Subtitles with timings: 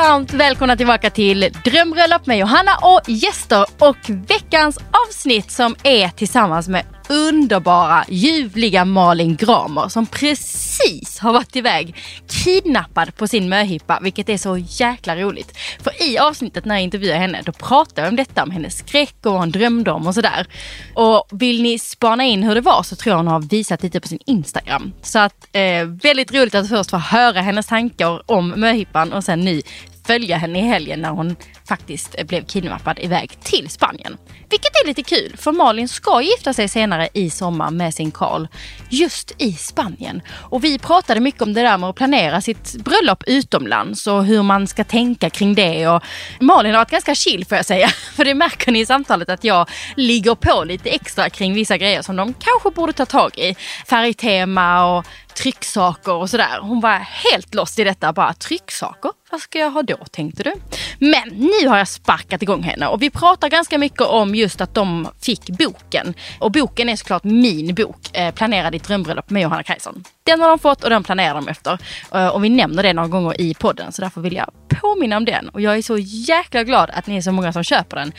[0.00, 3.96] varmt välkomna tillbaka till Drömbröllop med Johanna och gäster och
[4.28, 11.56] veckans avsnitt som är tillsammans med underbara, ljuvliga Malin Gramer som precis precis har varit
[11.56, 11.94] iväg
[12.28, 15.56] kidnappad på sin möhippa, vilket är så jäkla roligt.
[15.80, 19.14] För i avsnittet när jag intervjuar henne, då pratar jag om detta, om hennes skräck
[19.24, 20.46] och vad hon drömde om och sådär.
[20.94, 24.00] Och vill ni spana in hur det var så tror jag hon har visat lite
[24.00, 24.92] på sin Instagram.
[25.02, 29.40] Så att eh, väldigt roligt att först få höra hennes tankar om möhippan och sen
[29.40, 29.62] nu
[30.06, 31.36] följa henne i helgen när hon
[31.68, 34.16] faktiskt blev kidnappad iväg till Spanien.
[34.50, 38.46] Vilket är lite kul för Malin ska gifta sig senare i sommar med sin Karl
[38.88, 40.22] just i Spanien.
[40.30, 44.42] Och vi pratade mycket om det där med att planera sitt bröllop utomlands och hur
[44.42, 45.88] man ska tänka kring det.
[45.88, 46.02] Och
[46.40, 47.88] Malin har varit ganska chill får jag säga.
[48.16, 52.02] För det märker ni i samtalet att jag ligger på lite extra kring vissa grejer
[52.02, 53.56] som de kanske borde ta tag i.
[53.86, 55.06] Färgtema och
[55.42, 56.58] trycksaker och sådär.
[56.60, 58.12] Hon var helt lost i detta.
[58.12, 59.10] Bara trycksaker?
[59.30, 60.54] Vad ska jag ha då tänkte du?
[60.98, 64.74] Men nu har jag sparkat igång henne och vi pratar ganska mycket om just att
[64.74, 66.14] de fick boken.
[66.38, 70.04] Och boken är såklart min bok, eh, Planera ditt drömbröllop med Johanna Kajson.
[70.22, 71.78] Den har de fått och den planerar de efter.
[72.14, 75.24] Eh, och vi nämner det några gånger i podden så därför vill jag påminna om
[75.24, 75.48] den.
[75.48, 78.12] Och jag är så jäkla glad att ni är så många som köper den.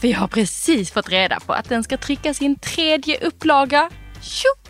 [0.00, 3.90] För jag har precis fått reda på att den ska tryckas i en tredje upplaga.
[4.22, 4.65] Tjup!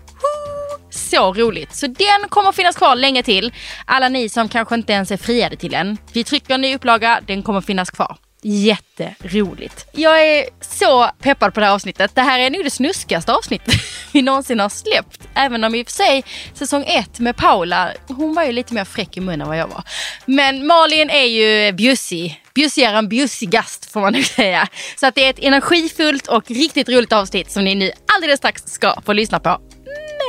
[0.96, 1.74] Så roligt!
[1.74, 3.52] Så den kommer finnas kvar länge till.
[3.84, 5.98] Alla ni som kanske inte ens är friade till den.
[6.12, 8.16] Vi trycker en ny upplaga, den kommer finnas kvar.
[8.42, 9.86] Jätteroligt.
[9.92, 12.14] Jag är så peppad på det här avsnittet.
[12.14, 13.74] Det här är nog det snuskigaste avsnittet
[14.12, 15.28] vi någonsin har släppt.
[15.34, 18.84] Även om i och för sig säsong ett med Paula, hon var ju lite mer
[18.84, 19.82] fräck i munnen än vad jag var.
[20.26, 22.42] Men Malin är ju bjussig.
[22.54, 24.68] Bjussigare än bjussigast får man nog säga.
[24.96, 28.62] Så att det är ett energifullt och riktigt roligt avsnitt som ni nu alldeles strax
[28.66, 29.60] ska få lyssna på.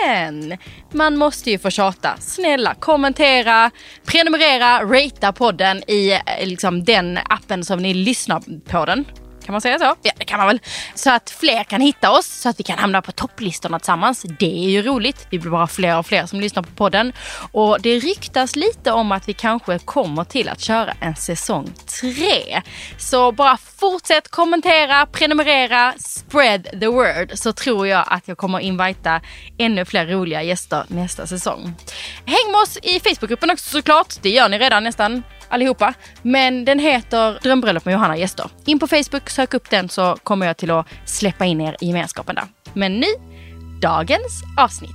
[0.05, 0.57] Men
[0.91, 2.17] man måste ju få tjata.
[2.19, 3.71] Snälla kommentera,
[4.05, 9.05] prenumerera, ratea podden i eh, liksom, den appen som ni lyssnar på den.
[9.47, 9.95] Kan man säga så?
[10.01, 10.59] Ja, det kan man väl.
[10.95, 14.25] Så att fler kan hitta oss, så att vi kan hamna på topplistorna tillsammans.
[14.39, 15.27] Det är ju roligt.
[15.29, 17.13] Vi blir bara fler och fler som lyssnar på podden.
[17.51, 22.61] Och det ryktas lite om att vi kanske kommer till att köra en säsong tre.
[22.97, 27.31] Så bara fortsätt kommentera, prenumerera, spread the word.
[27.33, 29.21] Så tror jag att jag kommer invita
[29.57, 31.73] ännu fler roliga gäster nästa säsong.
[32.25, 34.15] Häng med oss i Facebookgruppen också såklart.
[34.21, 35.93] Det gör ni redan nästan allihopa.
[36.21, 38.49] Men den heter Drömbröllop med Johanna Gäster.
[38.65, 41.87] In på Facebook, sök upp den så kommer jag till att släppa in er i
[41.87, 42.45] gemenskapen där.
[42.73, 43.07] Men nu,
[43.81, 44.91] dagens avsnitt.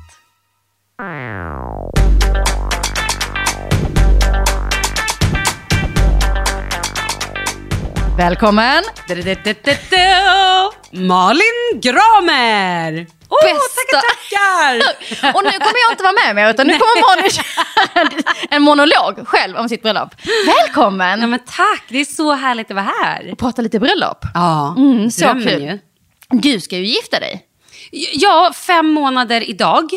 [8.17, 8.85] Välkommen!
[10.93, 13.07] Malin Gramer!
[13.29, 13.97] Oh, Bästa.
[13.97, 15.35] Tackar, tackar!
[15.37, 18.09] Och nu kommer jag inte vara med mer utan nu kommer Malin köra
[18.51, 20.09] en monolog själv om sitt bröllop.
[20.47, 21.21] Välkommen!
[21.21, 23.33] Ja, men tack, det är så härligt att vara här.
[23.33, 24.25] Och prata lite bröllop.
[24.35, 25.63] Ja, Mm, så kul.
[25.63, 25.79] ju.
[26.31, 27.43] Du ska ju gifta dig.
[28.13, 29.91] Ja, fem månader idag.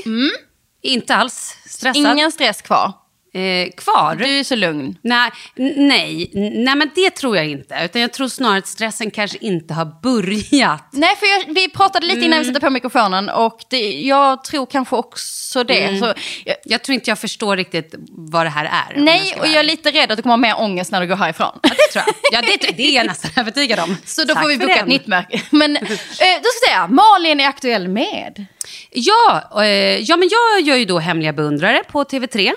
[0.82, 1.96] Inte alls stressad.
[2.12, 2.94] Ingen stress kvar.
[3.36, 4.16] Eh, kvar?
[4.16, 4.98] Du är så lugn.
[5.02, 7.82] Nej, nej, nej, men det tror jag inte.
[7.86, 10.90] Utan jag tror snarare att stressen kanske inte har börjat.
[10.92, 14.66] Nej, för jag, vi pratade lite innan vi satte på mikrofonen och det, jag tror
[14.66, 16.00] kanske också det.
[16.00, 16.14] Så,
[16.46, 19.00] jag, Jag tror inte jag förstår riktigt vad det här är.
[19.02, 21.08] nej, ska och jag är lite rädd att du kommer ha mer ångest när du
[21.08, 21.60] går härifrån.
[21.64, 22.16] Ja, det tror jag.
[22.32, 23.98] Ja, det, det är jag nästan övertygad om.
[24.06, 25.42] Så då Tack får vi boka ett nytt märke.
[25.50, 28.46] Men eh, då ska jag säga, Malin är aktuell med.
[28.92, 32.52] Ja, eh, ja, men jag gör ju då Hemliga beundrare på TV3.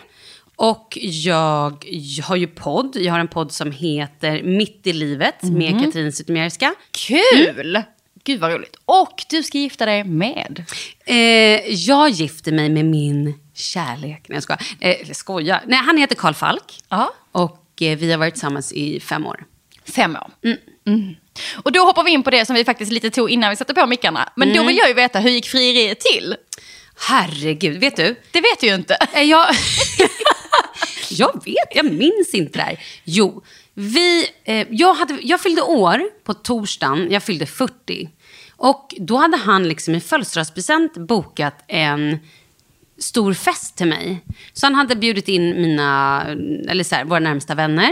[0.58, 1.84] Och jag
[2.22, 2.96] har ju podd.
[2.96, 6.74] Jag har en podd som heter Mitt i livet med Katrin Zytomierska.
[6.90, 7.82] Kul!
[8.24, 8.76] Gud vad roligt.
[8.84, 10.64] Och du ska gifta dig med.
[11.04, 11.16] Eh,
[11.74, 14.24] jag gifter mig med min kärlek.
[14.28, 14.60] Nej, jag skojar.
[14.80, 15.62] Eh, skojar.
[15.66, 16.80] Nej, han heter Karl Falk.
[16.88, 17.12] Ja.
[17.32, 19.44] Och eh, vi har varit tillsammans i fem år.
[19.94, 20.30] Fem år.
[20.86, 21.14] Mm.
[21.56, 23.74] Och då hoppar vi in på det som vi faktiskt lite tog innan vi satte
[23.74, 24.32] på mickarna.
[24.36, 26.36] Men då vill jag ju veta, hur gick frieriet till?
[27.08, 28.16] Herregud, vet du?
[28.30, 28.96] Det vet du ju inte.
[29.12, 29.46] Eh, Jag,
[31.18, 32.80] jag vet, jag minns inte det här.
[33.04, 33.42] Jo,
[33.74, 38.08] vi, eh, jag, hade, jag fyllde år på torsdagen, jag fyllde 40.
[38.56, 42.18] Och då hade han liksom i födelsedagspresent bokat en
[42.98, 44.24] stor fest till mig.
[44.52, 46.22] Så han hade bjudit in mina,
[46.68, 47.90] eller så här, våra närmsta vänner.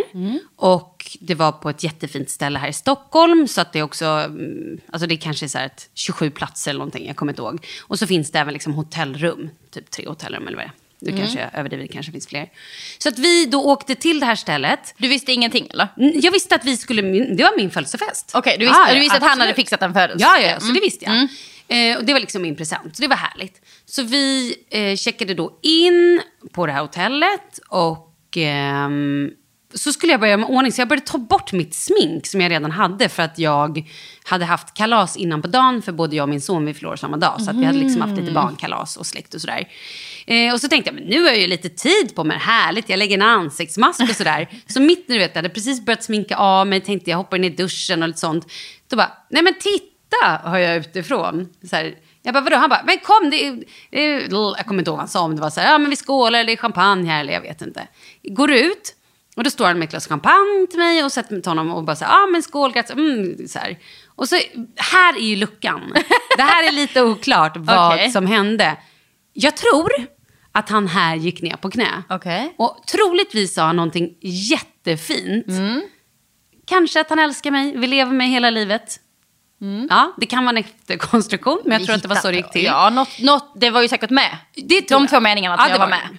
[0.57, 3.49] Och det var på ett jättefint ställe här i Stockholm.
[3.49, 6.71] Så att det är också, mm, alltså det är kanske så här ett 27 platser
[6.71, 7.67] eller någonting, jag kommer inte ihåg.
[7.81, 10.86] Och så finns det även liksom hotellrum, typ tre hotellrum eller vad det är.
[11.11, 12.49] Nu kanske jag överdriver, det kanske finns fler.
[12.99, 14.95] Så att vi då åkte till det här stället.
[14.99, 15.89] Du visste ingenting eller?
[15.97, 17.03] Mm, Jag visste att vi skulle,
[17.35, 18.31] det var min födelsefest.
[18.35, 20.25] Okej, du visste, ja, du visste att han hade fixat en födelse?
[20.25, 21.15] Ja, ja, så det visste jag.
[21.15, 21.29] Mm.
[21.69, 23.61] Eh, och det var liksom min present, så det var härligt.
[23.87, 26.21] Så vi eh, checkade då in
[26.53, 29.31] på det här hotellet och ehm,
[29.75, 30.73] så skulle jag börja i ordning.
[30.73, 33.09] Så jag började ta bort mitt smink som jag redan hade.
[33.09, 33.85] För att jag
[34.25, 35.83] hade haft kalas innan på dagen.
[35.83, 37.41] För både jag och min son vi förlorade samma dag.
[37.43, 39.69] Så att vi hade liksom haft lite barnkalas och släkt och sådär.
[40.27, 42.39] Eh, och så tänkte jag, men nu har jag ju lite tid på mig.
[42.39, 44.49] Härligt, jag lägger en ansiktsmask och sådär.
[44.67, 46.81] så mitt när du vet, jag hade precis börjat sminka av mig.
[46.81, 48.47] Tänkte jag hoppar in i duschen och lite sånt.
[48.89, 51.49] Då bara, nej men titta har jag utifrån.
[51.71, 52.57] Så här, jag bara, vadå?
[52.57, 54.21] Han bara, men kom, det är, det är,
[54.57, 55.97] jag kommer inte ihåg vad han sa, om det var så här, ja men vi
[55.97, 57.89] skålar, eller det är champagne här, eller jag vet inte.
[58.23, 58.95] Går ut,
[59.37, 61.71] och då står han med ett glas champagne till mig och sätter mig till honom
[61.71, 63.79] och bara så här, ja men skål, grattis, mm, så här.
[64.07, 64.37] Och så,
[64.77, 65.93] här är ju luckan.
[66.37, 68.11] Det här är lite oklart vad Okej.
[68.11, 68.77] som hände.
[69.33, 69.93] Jag tror
[70.57, 72.03] att han här gick ner på knä.
[72.09, 72.55] Okej.
[72.59, 75.49] Och troligtvis sa han någonting jättefint.
[75.49, 75.83] Mm.
[76.67, 79.01] Kanske att han älskar mig, vill leva med hela livet.
[79.91, 82.51] Ja, det kan vara en efterkonstruktion, men jag tror att det var så det gick
[82.51, 82.65] till.
[82.65, 84.37] Ja, något, något, det var ju säkert med.
[84.55, 85.11] Det De jag.
[85.11, 86.19] två meningarna Ja, tror jag var var med.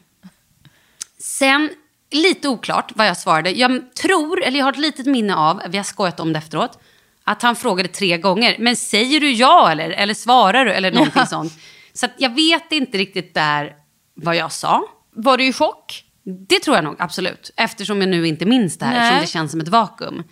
[1.19, 1.69] Sen,
[2.11, 3.51] lite oklart vad jag svarade.
[3.51, 6.79] Jag tror, eller jag har ett litet minne av, vi har skojat om det efteråt,
[7.23, 8.55] att han frågade tre gånger.
[8.59, 11.53] Men säger du ja eller, eller svarar du eller någonting sånt.
[11.93, 13.73] Så att jag vet inte riktigt där
[14.17, 14.87] vad jag sa.
[15.15, 16.03] Var du i chock?
[16.49, 17.51] Det tror jag nog, absolut.
[17.57, 19.01] Eftersom jag nu inte minns det här, Nej.
[19.01, 20.23] eftersom det känns som ett vakuum.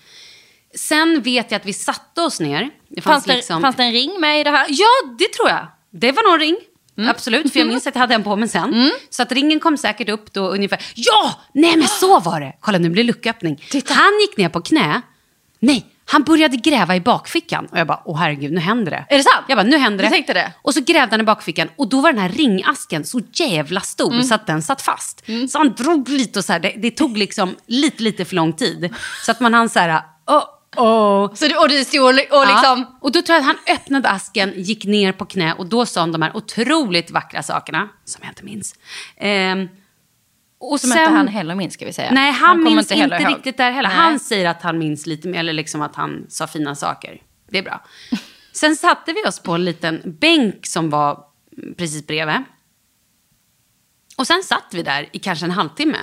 [0.76, 2.70] Sen vet jag att vi satte oss ner.
[2.90, 4.66] Det Fanns, det, liksom- fanns det en ring med i det här?
[4.70, 5.68] Ja, det tror jag.
[5.92, 6.56] Det var någon ring.
[6.98, 7.10] Mm.
[7.10, 8.92] Absolut, för jag minns att jag hade den på mig sen.
[9.10, 10.86] Så att ringen kom säkert upp då ungefär.
[10.96, 12.54] Ja, nej men så var det.
[12.60, 13.64] Kolla nu blir det lucköppning.
[13.90, 15.02] Han gick ner på knä.
[15.60, 17.66] Nej, han började gräva i bakfickan.
[17.66, 19.06] Och jag bara, åh herregud, nu händer det.
[19.10, 19.46] Är det sant?
[19.48, 20.10] Jag bara, nu händer Du det.
[20.16, 20.54] tänkte det?
[20.62, 24.12] Och så grävde han i bakfickan och då var den här ringasken så jävla stor
[24.14, 24.24] Mm.
[24.24, 25.24] så att den satt fast.
[25.50, 28.54] Så han drog lite och så här, det, det tog liksom lite, lite för lång
[28.54, 28.94] tid.
[29.26, 30.44] Så att man hann så här, oh,
[30.78, 31.34] oh.
[31.34, 32.14] Så du, och du stod och, och
[32.48, 32.80] liksom...
[32.80, 32.98] Ja.
[33.02, 36.00] Och då tror jag att han öppnade asken, gick ner på knä och då sa
[36.00, 38.76] han de här otroligt vackra sakerna, som jag inte minns.
[39.18, 39.68] Ehm,
[40.60, 42.12] och Som inte han heller minns ska vi säga.
[42.12, 43.30] Nej, han, kommer minns inte, ihåg.
[43.36, 43.90] riktigt där heller.
[43.90, 43.98] Nej.
[43.98, 47.22] Han säger att han minns lite mer, eller liksom att han sa fina saker.
[47.50, 47.86] Det är bra.
[48.52, 51.24] Sen satte vi oss på en liten bänk som var
[51.78, 52.44] precis bredvid.
[54.18, 55.98] Och sen satt vi där i kanske en halvtimme,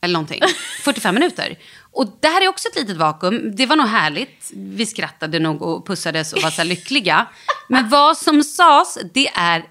[0.00, 0.40] eller någonting.
[0.82, 1.58] 45 minuter.
[1.92, 3.56] Och det här är också ett litet vakuum.
[3.56, 4.50] Det var nog härligt.
[4.54, 7.26] Vi skrattade nog och pussades och var så lyckliga.
[7.68, 9.64] Men vad som sades, det är...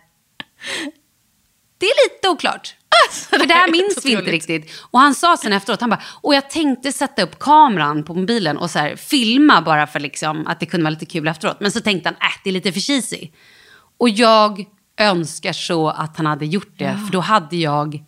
[1.78, 2.76] Det är lite oklart.
[3.30, 4.72] För det här är minns vi inte riktigt.
[4.92, 8.58] Och han sa sen efteråt, han bara, och jag tänkte sätta upp kameran på mobilen
[8.58, 11.60] och så här, filma bara för liksom, att det kunde vara lite kul efteråt.
[11.60, 13.30] Men så tänkte han, äh, det är lite för cheesy.
[13.98, 14.66] Och jag
[15.00, 18.04] önskar så att han hade gjort det, för då hade jag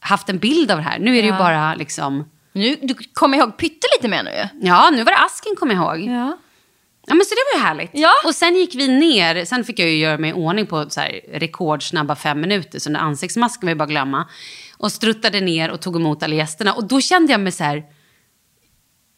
[0.00, 0.98] haft en bild av det här.
[0.98, 1.38] Nu är det ju Ja.
[1.38, 4.66] bara liksom, Nu, du kommer ihåg pyttelite mer nu ju.
[4.68, 6.08] ja, nu var det asken kommer jag ihåg.
[6.14, 6.36] Ja.
[7.10, 7.90] Ja, men så det var ju härligt.
[7.92, 8.12] Ja.
[8.24, 11.00] Och sen gick vi ner, sen fick jag ju göra mig i ordning på så
[11.00, 14.28] här rekordsnabba fem minuter, så den ansiktsmasken var ju bara glömma.
[14.78, 16.72] Och struttade ner och tog emot alla gästerna.
[16.72, 17.84] Och då kände jag mig så här,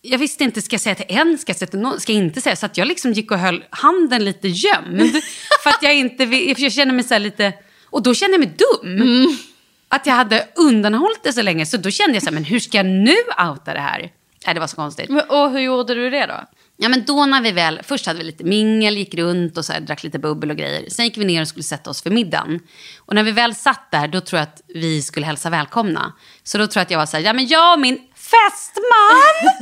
[0.03, 2.23] jag visste inte, ska jag säga till en, ska jag säga till någon, ska jag
[2.25, 2.57] inte säga?
[2.57, 5.13] Så att jag liksom gick och höll handen lite gömd.
[5.63, 7.53] för att jag inte, för jag kände mig så här lite,
[7.91, 8.53] och då kände jag mig
[8.83, 9.37] dum.
[9.89, 12.61] Att jag hade undanhållit det så länge, så då kände jag så här, men hur
[12.61, 13.17] ska jag nu
[13.49, 14.11] outa det här?
[14.47, 15.11] Nej, det var så konstigt.
[15.11, 16.41] Men, och hur gjorde du det då?
[16.83, 19.73] Ja, men då när vi väl, först hade vi lite mingel, gick runt och så
[19.73, 20.91] här, drack lite bubbel och grejer.
[20.91, 22.61] Sen gick vi ner och skulle sätta oss för middagen.
[22.99, 26.13] Och när vi väl satt där, då tror jag att vi skulle hälsa välkomna.
[26.43, 29.53] Så då tror jag att jag var så här, ja men jag och min fästman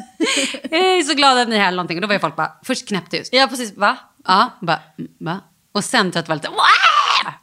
[0.71, 1.97] jag är så glad att ni är här eller någonting.
[1.97, 3.33] Och då var ju folk bara, först knäpptyst.
[3.33, 3.77] Ja, precis.
[3.77, 3.97] Va?
[4.25, 5.41] Ja, bara, "Mm, va?
[5.73, 7.35] Och sen tror jag att det var lite, Wah!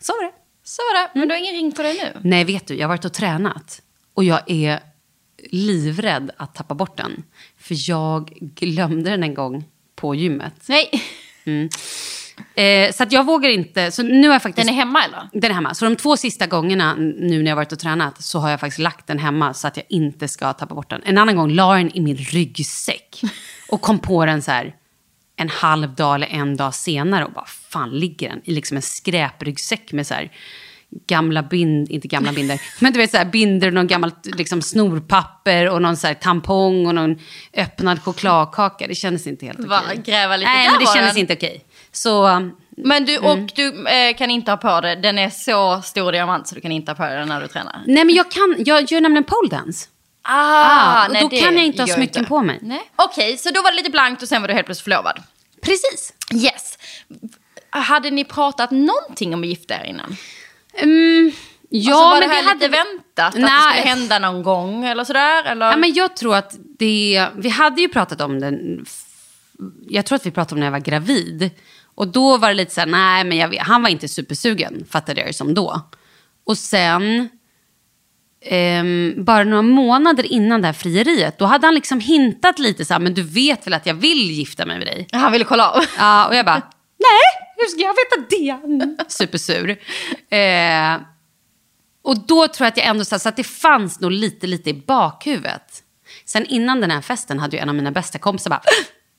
[0.00, 0.32] Så var det.
[0.64, 1.10] Så var det.
[1.18, 2.20] Men du har ingen ring på dig nu?
[2.28, 3.82] Nej, vet du, jag har varit och tränat.
[4.14, 4.80] Och jag är
[5.50, 7.22] livrädd att tappa bort den.
[7.58, 9.64] För jag glömde den en gång
[9.94, 10.54] på gymmet.
[10.68, 11.02] Nej.
[12.54, 13.90] Eh, så att jag vågar inte.
[13.92, 14.66] Så nu har jag faktiskt...
[14.66, 15.28] Den är hemma eller?
[15.32, 15.74] Den är hemma.
[15.74, 18.78] Så de två sista gångerna nu när jag varit och tränat så har jag faktiskt
[18.78, 21.02] lagt den hemma så att jag inte ska tappa bort den.
[21.04, 23.22] En annan gång la jag den i min ryggsäck
[23.68, 24.74] och kom på den så här
[25.36, 28.82] en halv dag eller en dag senare och bara fan ligger den i liksom en
[28.82, 30.32] skräpryggsäck med så här
[31.06, 34.62] gamla bind, inte gamla binder, men du vet så här binder och någon gammalt liksom
[34.62, 37.18] snorpapper och någon så här tampong och någon
[37.54, 38.86] öppnad chokladkaka.
[38.86, 39.68] Det kändes inte helt okej.
[39.68, 39.82] Va?
[40.04, 41.20] Gräva lite Nej, men det kändes den.
[41.20, 41.64] inte okej.
[41.92, 46.12] Så Men du, och du eh, kan inte ha på dig, den är så stor
[46.12, 47.82] diamant så du kan inte ha på dig den när du tränar?
[47.86, 49.88] Nej, men jag kan, jag gör nämligen pole dance.
[50.28, 52.58] Ah, och då kan jag inte ha smycken på mig.
[52.62, 52.90] Nej.
[52.96, 55.22] Okej, så då var det lite blankt och sen var du helt plötsligt förlovad?
[55.62, 56.12] Precis.
[56.34, 56.78] Yes.
[57.70, 60.16] Hade ni pratat någonting om att gifta er innan?
[60.78, 61.32] Mm,
[61.68, 62.58] ja, alltså, var men det här vi hade...
[62.58, 63.26] lite väntat?
[63.26, 65.44] Att det skulle hända någon gång eller sådär?
[65.44, 65.70] Eller?
[65.70, 67.26] Ja, men jag tror att det...
[67.34, 68.58] Vi hade ju pratat om det...
[69.88, 71.50] Jag tror att vi pratade om när jag var gravid.
[71.94, 74.84] Och då var det lite så här, nej men jag vet, han var inte supersugen,
[74.90, 75.80] fattade jag det som då.
[76.46, 77.28] Och sen
[78.44, 82.92] ehm, bara några månader innan det här frieriet, då hade han liksom hintat lite så
[82.92, 85.08] här, men du vet väl att jag vill gifta mig med dig?
[85.12, 85.84] Han ville kolla av.
[85.98, 86.62] Ja, och jag bara,
[87.10, 89.04] nej, hur ska jag veta det?
[89.08, 89.70] Supersur.
[90.36, 91.00] Eh,
[92.02, 94.74] och då tror jag att jag ändå så att det fanns nog lite, lite i
[94.74, 95.82] bakhuvudet.
[96.24, 98.60] Sen innan den här festen hade ju en av mina bästa kompisar bara,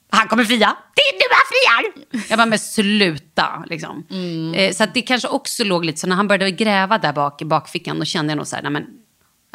[0.09, 0.77] han kommer fria.
[0.95, 2.07] Det är nu han friar!
[2.29, 3.63] Jag bara, men sluta.
[3.69, 4.05] Liksom.
[4.09, 4.53] Mm.
[4.53, 7.41] Eh, så att det kanske också låg lite så när han började gräva där bak
[7.41, 8.85] i bakfickan, då kände jag nog så här, nej men,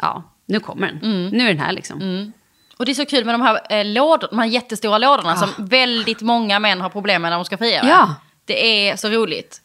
[0.01, 0.97] ja, nu kommer den.
[0.97, 1.27] Mm.
[1.29, 2.01] Nu är den här liksom.
[2.01, 2.33] Mm.
[2.77, 5.37] Och det är så kul med de här, eh, lådor, de här jättestora lådorna ah.
[5.37, 7.81] som väldigt många män har problem med när de ska fria.
[7.85, 8.15] Ja.
[8.45, 9.59] Det är så roligt.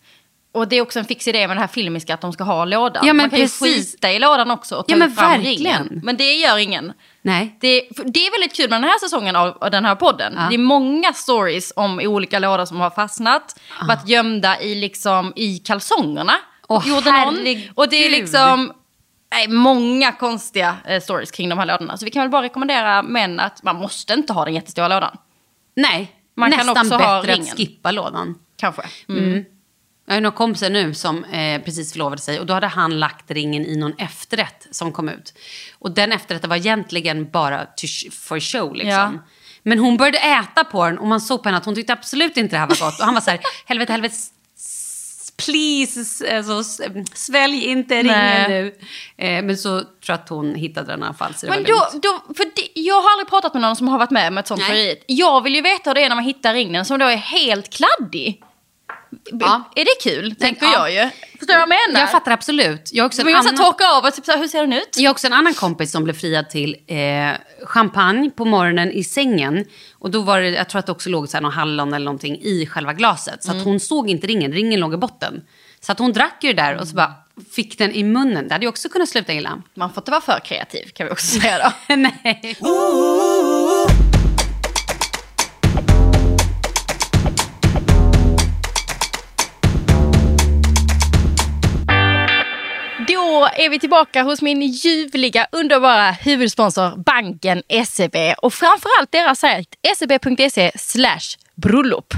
[0.53, 2.65] Och det är också en fix idé med den här filmiska att de ska ha
[2.65, 3.07] lådan.
[3.07, 3.63] Ja, men Man kan precis.
[3.63, 5.83] ju skita i lådan också och ta ja, men fram verkligen.
[5.83, 6.01] ringen.
[6.05, 6.93] Men det gör ingen.
[7.23, 7.57] Nej.
[7.61, 10.35] Det, det är väldigt kul med den här säsongen av, den här podden.
[10.37, 10.47] Ja.
[10.49, 13.87] Det är många stories om olika lådor som har fastnat, ah.
[13.87, 16.35] varit gömda i, liksom, i kalsongerna.
[16.69, 17.39] Oh, gjorde någon.
[17.75, 18.73] Och det är liksom
[19.33, 21.97] nej, många konstiga eh, stories kring de här lådorna.
[21.97, 25.17] Så vi kan väl bara rekommendera män att man måste inte ha den jättestora lådan.
[25.77, 27.43] Nej, man nästan kan också bättre ha ringen.
[27.43, 28.35] att skippa lådan.
[28.57, 28.83] Kanske.
[29.09, 29.25] Mm.
[29.25, 29.45] Mm.
[30.07, 33.31] Jag har några kompisar nu som eh, precis förlovade sig och då hade han lagt
[33.31, 35.35] ringen i någon efterrätt som kom ut.
[35.79, 37.67] Och den efterrätten var egentligen bara
[38.13, 38.91] for show liksom.
[38.91, 39.13] Ja.
[39.63, 42.37] Men hon började äta på den och man såg på henne att hon tyckte absolut
[42.37, 43.01] inte det här var gott.
[43.01, 44.15] Och han var så här, helvete, helvete,
[45.45, 46.63] please, alltså,
[47.15, 48.79] svälj inte ringen nu.
[49.17, 51.33] Eh, men så tror jag att hon hittade den i alla fall.
[51.43, 54.29] men då, då, för det, jag har aldrig pratat med någon som har varit med
[54.29, 54.97] om ett sånt frieri.
[55.07, 57.71] Jag vill ju veta hur det är när man hittar ringen som då är helt
[57.71, 58.43] kladdig.
[59.33, 59.71] Ja.
[59.77, 60.89] Är det kul, tänker ja.
[60.89, 61.11] jag ju.
[61.39, 62.01] Förstår du vad jag menar?
[62.01, 62.91] Jag fattar absolut.
[62.93, 63.57] Jag har också en annan...
[63.57, 64.97] torka av och typ så här, hur ser den ut?
[64.97, 66.97] Jag har också en annan kompis som blev friad till eh,
[67.67, 69.65] champagne på morgonen i sängen.
[69.99, 72.05] Och då var det, jag tror att det också låg så här någon hallon eller
[72.05, 73.43] någonting i själva glaset.
[73.45, 73.61] Så mm.
[73.61, 75.43] att hon såg inte ringen, ringen låg i botten.
[75.81, 77.15] Så att hon drack ju det där och så bara
[77.51, 78.49] fick den i munnen.
[78.49, 79.63] Det hade ju också kunnat sluta illa.
[79.75, 81.95] Man får inte vara för kreativ kan vi också säga då.
[81.97, 82.57] Nej.
[93.47, 100.71] Är vi tillbaka hos min ljuvliga, underbara huvudsponsor banken SEB och framförallt deras sajt seb.se
[101.55, 102.15] bröllop.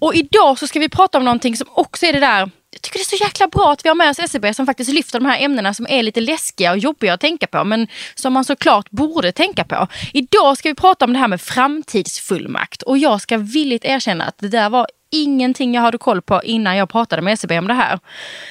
[0.00, 2.98] Och idag så ska vi prata om någonting som också är det där jag tycker
[2.98, 5.26] det är så jäkla bra att vi har med oss SEB som faktiskt lyfter de
[5.26, 8.90] här ämnena som är lite läskiga och jobbiga att tänka på men som man såklart
[8.90, 9.86] borde tänka på.
[10.12, 14.38] Idag ska vi prata om det här med framtidsfullmakt och jag ska villigt erkänna att
[14.38, 17.74] det där var ingenting jag hade koll på innan jag pratade med SCB om det
[17.74, 17.98] här.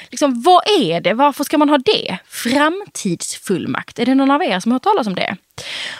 [0.09, 1.13] Liksom, vad är det?
[1.13, 2.17] Varför ska man ha det?
[2.27, 5.35] Framtidsfullmakt, är det någon av er som har hört talas om det?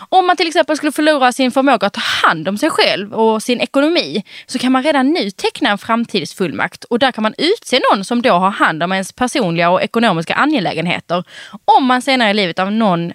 [0.09, 3.43] Om man till exempel skulle förlora sin förmåga att ta hand om sig själv och
[3.43, 7.79] sin ekonomi så kan man redan nu teckna en framtidsfullmakt och där kan man utse
[7.91, 11.23] någon som då har hand om ens personliga och ekonomiska angelägenheter
[11.65, 13.13] om man senare i livet av någon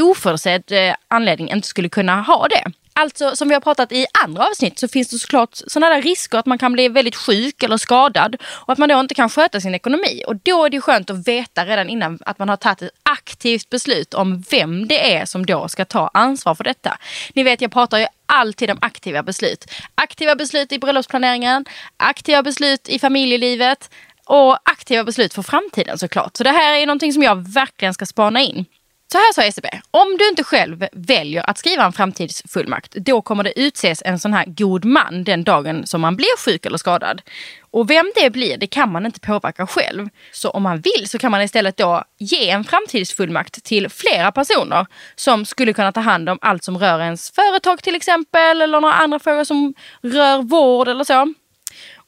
[0.00, 2.72] oförutsedd eh, anledning inte skulle kunna ha det.
[3.00, 6.38] Alltså som vi har pratat i andra avsnitt så finns det såklart sådana där risker
[6.38, 9.60] att man kan bli väldigt sjuk eller skadad och att man då inte kan sköta
[9.60, 10.22] sin ekonomi.
[10.26, 13.70] Och då är det skönt att veta redan innan att man har tagit ett aktivt
[13.70, 16.98] beslut om vem det är som då ska ta ansvar för detta.
[17.34, 19.70] Ni vet jag pratar ju alltid om aktiva beslut.
[19.94, 21.64] Aktiva beslut i bröllopsplaneringen,
[21.96, 23.90] aktiva beslut i familjelivet
[24.24, 26.36] och aktiva beslut för framtiden såklart.
[26.36, 28.66] Så det här är någonting som jag verkligen ska spana in.
[29.12, 33.44] Så här sa ECB, om du inte själv väljer att skriva en framtidsfullmakt, då kommer
[33.44, 37.22] det utses en sån här god man den dagen som man blir sjuk eller skadad.
[37.70, 40.08] Och vem det blir, det kan man inte påverka själv.
[40.32, 44.86] Så om man vill så kan man istället då ge en framtidsfullmakt till flera personer
[45.16, 48.94] som skulle kunna ta hand om allt som rör ens företag till exempel, eller några
[48.94, 51.34] andra frågor som rör vård eller så.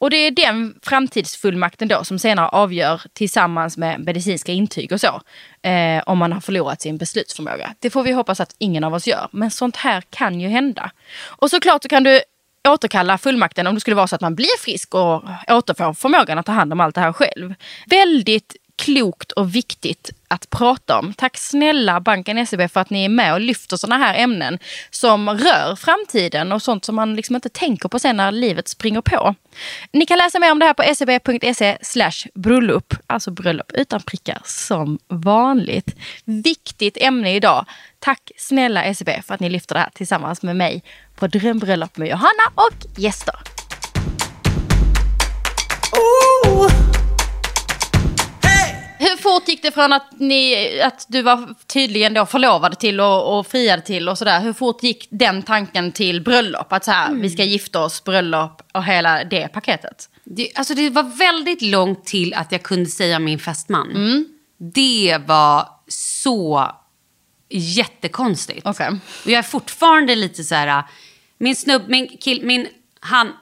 [0.01, 5.21] Och det är den framtidsfullmakten då som senare avgör tillsammans med medicinska intyg och så.
[5.69, 7.75] Eh, om man har förlorat sin beslutsförmåga.
[7.79, 9.29] Det får vi hoppas att ingen av oss gör.
[9.33, 10.91] Men sånt här kan ju hända.
[11.23, 12.21] Och såklart så kan du
[12.69, 16.47] återkalla fullmakten om det skulle vara så att man blir frisk och återfår förmågan att
[16.47, 17.55] ta hand om allt det här själv.
[17.87, 21.15] Väldigt klokt och viktigt att prata om.
[21.15, 24.59] Tack snälla banken SEB för att ni är med och lyfter sådana här ämnen
[24.91, 29.01] som rör framtiden och sånt som man liksom inte tänker på sen när livet springer
[29.01, 29.35] på.
[29.93, 31.77] Ni kan läsa mer om det här på seb.se
[32.35, 35.97] bröllop, alltså bröllop utan prickar som vanligt.
[36.25, 37.65] Viktigt ämne idag.
[37.99, 40.83] Tack snälla SEB för att ni lyfter det här tillsammans med mig
[41.17, 43.35] på Drömbröllop med Johanna och gäster.
[46.47, 46.90] Ooh.
[49.23, 53.47] Fort gick det från att, ni, att du var tydligen då förlovad till och, och
[53.47, 54.41] friad till och sådär.
[54.41, 56.73] Hur fort gick den tanken till bröllop?
[56.73, 57.23] Att så här, mm.
[57.23, 60.09] vi ska gifta oss, bröllop och hela det paketet.
[60.25, 63.91] Det, alltså det var väldigt långt till att jag kunde säga min fästman.
[63.91, 64.29] Mm.
[64.59, 66.71] Det var så
[67.49, 68.67] jättekonstigt.
[68.67, 68.89] Okej.
[69.25, 70.85] Och jag är fortfarande lite så här,
[71.39, 72.69] min snubb, min kill, min,
[73.01, 73.33] han,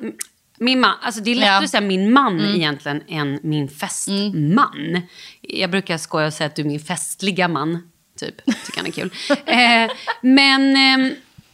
[0.59, 1.65] min man, alltså det är lättare Ja.
[1.65, 5.00] att säga min man egentligen än min fästman.
[5.41, 8.37] Jag brukar skoja och säga att du är min festliga man, typ.
[8.45, 9.11] Tycker han är kul.
[9.47, 11.12] eh, men, eh,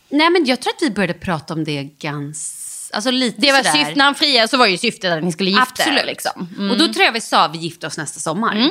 [0.08, 3.58] nej men jag tror att vi började prata om det ganska, alltså lite Det var
[3.58, 3.73] sådär.
[3.73, 6.06] syftet, när han friade så var ju syftet att ni skulle gifta Absolut.
[6.06, 6.49] Liksom.
[6.58, 6.70] Mm.
[6.70, 8.70] Och då tror jag vi sa vi gifter oss nästa sommar.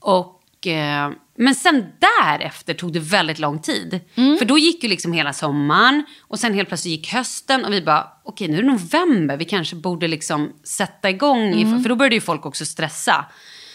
[0.00, 4.00] Och, eh, men sen därefter tog det väldigt lång tid.
[4.14, 4.38] Mm.
[4.38, 7.82] För då gick ju liksom hela sommaren och sen helt plötsligt gick hösten och vi
[7.82, 11.52] bara, okej nu är det november, vi kanske borde liksom sätta igång.
[11.52, 11.82] Mm.
[11.82, 13.24] För då började ju folk också stressa.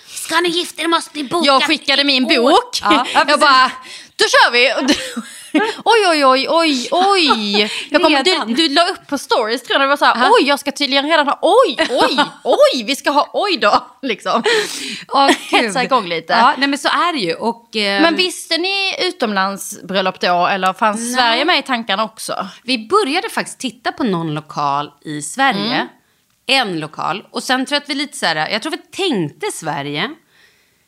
[0.08, 2.80] Ska ni gifta er måste ni boka Jag skickade min i år." bok.
[2.82, 3.72] Ja, ja, jag bara,
[4.16, 4.74] då kör vi.
[5.60, 7.72] Och oj, oj, oj, oj, oj.
[7.90, 8.14] Jag kom,
[8.48, 9.82] du, du la upp på stories tror jag.
[9.82, 13.10] Det var så här, oj, jag ska tydligen redan ha, oj, oj, oj, vi ska
[13.12, 13.86] ha, oj då.
[14.02, 14.44] Liksom.
[14.44, 15.62] Gud.
[15.62, 16.34] Hetsa igång lite.
[16.34, 17.34] Ja, nej men så är det ju.
[17.34, 20.48] Och, eh, Men visste ni utomlandsbröllop då?
[20.48, 22.48] Eller fanns Sverige med i tankarna också?
[22.64, 25.76] Vi började faktiskt titta på någon lokal i Sverige.
[25.76, 25.88] Mm.
[26.50, 27.24] En lokal.
[27.32, 30.10] Och sen tror jag att vi lite så här, jag tror vi tänkte Sverige.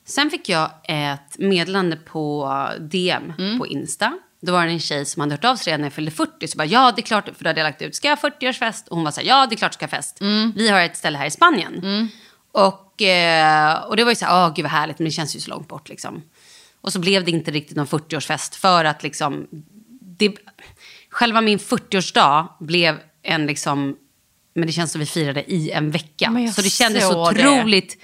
[0.08, 3.60] Sen fick jag ett meddelande på DM Mm.
[3.60, 4.14] på Insta.
[4.42, 6.48] Då var det en tjej som hade hört av sig redan när jag fyllde 40.
[6.48, 8.30] Så bara, ja det är klart, för då hade jag lagt ut, ska jag ha
[8.30, 8.88] 40-årsfest?
[8.88, 10.22] Och hon var så här, ja det är klart jag ska ha fest.
[10.22, 10.54] Mm.
[10.56, 12.10] Vi har ett ställe här i Spanien.
[12.52, 15.36] Och, eh, och det var ju så här, åh gud vad härligt, men det känns
[15.36, 16.24] ju så långt bort liksom.
[16.82, 19.48] Och så blev det inte riktigt någon 40-årsfest för att liksom,
[20.02, 20.36] det,
[21.10, 23.98] själva min 40-årsdag blev en liksom,
[24.54, 26.52] men det känns som vi firade i en vecka.
[26.56, 27.98] Så det kändes så otroligt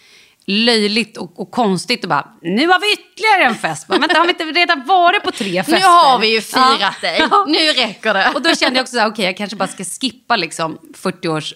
[0.47, 3.89] löjligt och, och konstigt och bara, nu har vi ytterligare en fest.
[3.89, 5.79] Vänta, har vi inte redan varit på tre fester?
[5.79, 6.93] Nu har vi ju firat Ja.
[7.01, 7.21] dig.
[7.47, 8.31] Nu räcker det.
[8.35, 11.53] Och då kände jag också så här, okej, jag kanske bara ska skippa liksom 40-års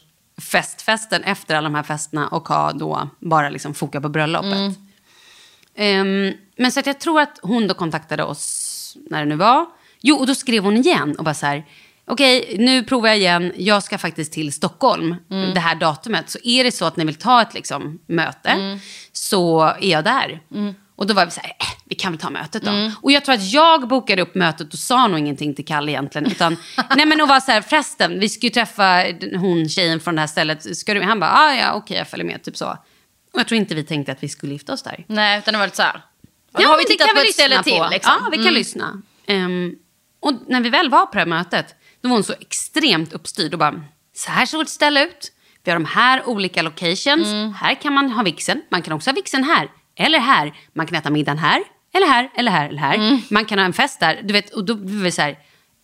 [0.52, 4.52] festfesten efter alla de här festerna och ha då bara liksom foka på bröllopet.
[4.54, 4.74] Mm.
[5.76, 9.66] Ehm, men så att jag tror att hon då kontaktade oss när det nu var.
[10.02, 11.66] Jo, och då skrev hon igen och bara så här,
[12.10, 15.54] okej, nu provar jag igen, jag ska faktiskt till Stockholm Mm.
[15.54, 16.30] det här datumet.
[16.30, 18.80] Så är det så att ni vill ta ett liksom, möte Mm.
[19.12, 20.40] så är jag där.
[20.96, 22.72] Och då var vi så här, äh, vi kan väl ta mötet då.
[22.72, 22.92] Mm.
[23.02, 26.32] Och jag tror att jag bokade upp mötet och sa nog ingenting till Kalle egentligen.
[26.32, 26.58] Utan,
[26.96, 29.04] nej men och var så här, förresten, vi ska ju träffa
[29.40, 30.78] hon tjejen från det här stället.
[30.78, 31.02] Ska du?
[31.02, 32.78] Han bara, ah, ja okej jag följer med, typ så.
[33.34, 35.06] Och jag tror inte vi tänkte att vi skulle gifta oss där.
[35.08, 36.02] Nej, utan det var lite så här.
[36.58, 37.82] Ja, har vi tittat kan på vi ett ställe lyssna till.
[37.84, 37.88] på.
[37.92, 38.14] Liksom.
[38.24, 39.02] Ja, vi kan lyssna.
[39.28, 39.76] Ehm,
[40.20, 43.54] och när vi väl var på det här mötet, då var hon så extremt uppstyrd
[43.54, 43.82] och bara,
[44.14, 45.32] så här ser vårt ställe ut.
[45.64, 47.28] Vi har de här olika locations.
[47.28, 47.54] Mm.
[47.54, 48.62] Här kan man ha vixen.
[48.70, 49.72] Man kan också ha vixen här.
[49.96, 50.54] Eller här.
[50.74, 51.64] Man kan äta middagen här.
[51.94, 52.96] Eller här, eller här, eller här.
[52.96, 53.22] Mm.
[53.30, 54.22] Man kan ha en fest där.
[54.24, 55.38] Du vet, och då blir vi så här,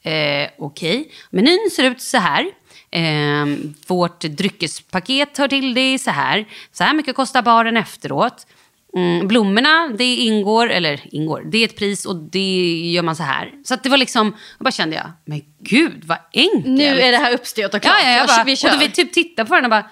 [0.03, 1.11] eh, okej.
[1.29, 2.45] Menyn ser ut så här.
[2.91, 3.45] Eh,
[3.87, 6.45] vårt dryckespaket hör till det så här.
[6.71, 8.47] Så här mycket kostar baren efteråt.
[8.95, 13.23] Mm, blommorna, det ingår, eller ingår, det är ett pris och det gör man så
[13.23, 13.51] här.
[13.63, 16.65] Så det var liksom, då bara kände jag, men gud vad enkelt.
[16.65, 17.95] Nu är det här uppstyrt och klart.
[18.01, 18.67] Ja, ja, jag bara, vi kör.
[18.67, 19.89] och då vi typ tittade på den och bara,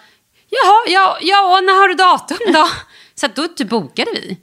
[0.49, 2.67] jaha, ja, ja, och när har du datum då?
[3.15, 4.37] Så då typ bokade vi.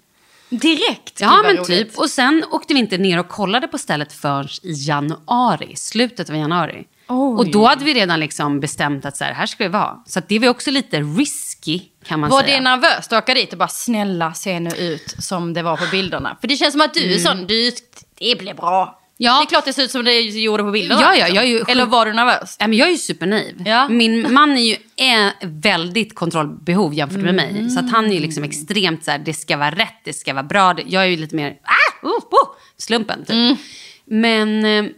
[0.56, 1.20] Direkt.
[1.20, 1.66] Ja, men roligt.
[1.66, 1.98] typ.
[1.98, 6.36] Och sen åkte vi inte ner och kollade på stället förrän i januari, slutet av
[6.36, 6.84] januari.
[7.08, 7.38] Oj.
[7.38, 10.02] Och då hade vi redan liksom bestämt att så här, här ska vi vara.
[10.06, 12.56] Så det var också lite risky, kan man Var säga.
[12.56, 15.84] det nervöst att åka dit och bara snälla se nu ut som det var på
[15.90, 16.36] bilderna?
[16.40, 17.72] För det känns som att du är sån, du,
[18.18, 18.82] det blir bra.
[18.82, 18.94] Mm.
[19.22, 19.38] Ja.
[19.38, 21.00] Det är klart det ser ut som det gjorde på bilderna.
[21.00, 21.34] Ja, ja, liksom.
[21.34, 22.56] jag är ju Eller var du nervös?
[22.60, 23.62] Ja, men jag är ju supernaiv.
[23.66, 23.88] Ja.
[23.88, 27.50] Min man är ju eh, väldigt kontrollbehov jämfört med mig.
[27.50, 27.70] Mm.
[27.70, 30.34] Så att han är ju liksom extremt så här, det ska vara rätt, det ska
[30.34, 30.76] vara bra.
[30.86, 33.30] Jag är ju lite mer, ah, oh, oh, slumpen typ.
[33.30, 33.56] Mm.
[34.04, 34.90] Men, eh,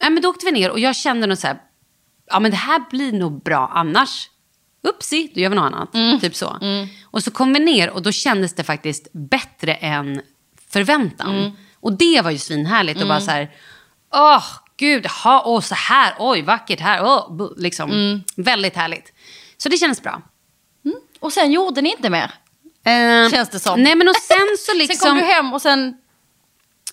[0.00, 1.58] ja, men då åkte vi ner och jag kände nog så här,
[2.30, 4.28] ja men det här blir nog bra annars.
[4.88, 5.94] Upsi, då gör vi något annat.
[5.94, 6.20] Mm.
[6.20, 6.58] Typ så.
[7.04, 10.20] Och så kom vi ner och då kändes det faktiskt bättre än
[10.70, 11.38] förväntan.
[11.38, 11.50] Mm.
[11.80, 13.02] Och det var ju svinhärligt.
[13.02, 13.50] Och bara så här,
[14.14, 14.44] åh
[14.76, 17.90] gud, ha, åh, så här, oj vackert här, åh, liksom.
[17.90, 18.22] Mm.
[18.36, 19.12] Väldigt härligt.
[19.56, 20.22] Så det kändes bra.
[21.20, 22.30] Och sen gjorde ni inte mer?
[22.84, 23.82] Eh, Känns det som.
[23.82, 24.96] Nej men och sen så liksom.
[25.00, 25.94] Sen kom du hem och sen...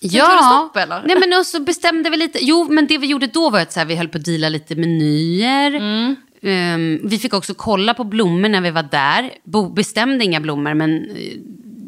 [0.00, 0.26] Ja.
[0.26, 1.02] tog det stopp, eller?
[1.06, 2.38] Nej men och så bestämde vi lite.
[2.42, 4.48] Jo men det vi gjorde då var att så här, vi höll på att deala
[4.48, 5.74] lite menyer.
[5.74, 6.16] Mm.
[6.46, 9.30] Ehm, vi fick också kolla på blommor när vi var där.
[9.44, 11.32] Bo, bestämde inga blommor men eh,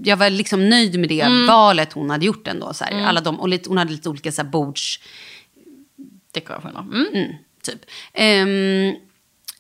[0.04, 1.46] jag var liksom nöjd med det Mm.
[1.46, 2.74] valet hon hade gjort ändå.
[2.74, 3.04] Så här.
[3.06, 5.00] Alla de, och lite, hon hade lite olika så här, bords...
[6.32, 6.80] Dekorationer.
[6.80, 7.06] Mm.
[7.14, 7.80] Mm, typ.
[8.14, 8.94] Ehm,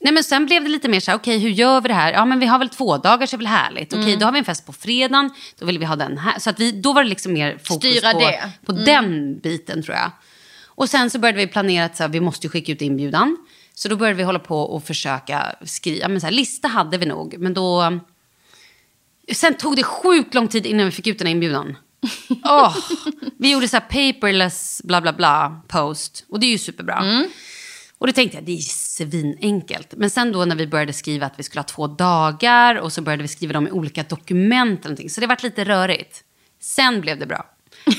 [0.00, 2.12] nej men sen blev det lite mer så här, okej hur gör vi det här?
[2.12, 3.92] Ja men vi har väl två dagar så är det väl härligt.
[3.92, 4.18] Okej Mm.
[4.18, 6.38] då har vi en fest på fredagen, då vill vi ha den här.
[6.38, 8.50] Så att vi, då var det liksom mer fokus Styra på, det.
[8.66, 10.10] på den biten tror jag.
[10.66, 13.36] Och sen så började vi planera att så här, vi måste skicka ut inbjudan.
[13.78, 16.08] Så då började vi hålla på och försöka skriva.
[16.08, 17.98] Men så här, lista hade vi nog, men då...
[19.32, 21.76] Sen tog det sjukt lång tid innan vi fick ut den här inbjudan.
[22.44, 22.76] Åh,
[23.38, 26.24] vi gjorde så här paperless bla bla bla post.
[26.28, 26.94] Och det är ju superbra.
[27.98, 29.94] Och då tänkte jag, det är svinenkelt.
[29.96, 33.02] Men sen då när vi började skriva att vi skulle ha två dagar och så
[33.02, 34.80] började vi skriva dem i olika dokument.
[34.80, 36.24] Och någonting, så det vart lite rörigt.
[36.60, 37.44] Sen blev det bra.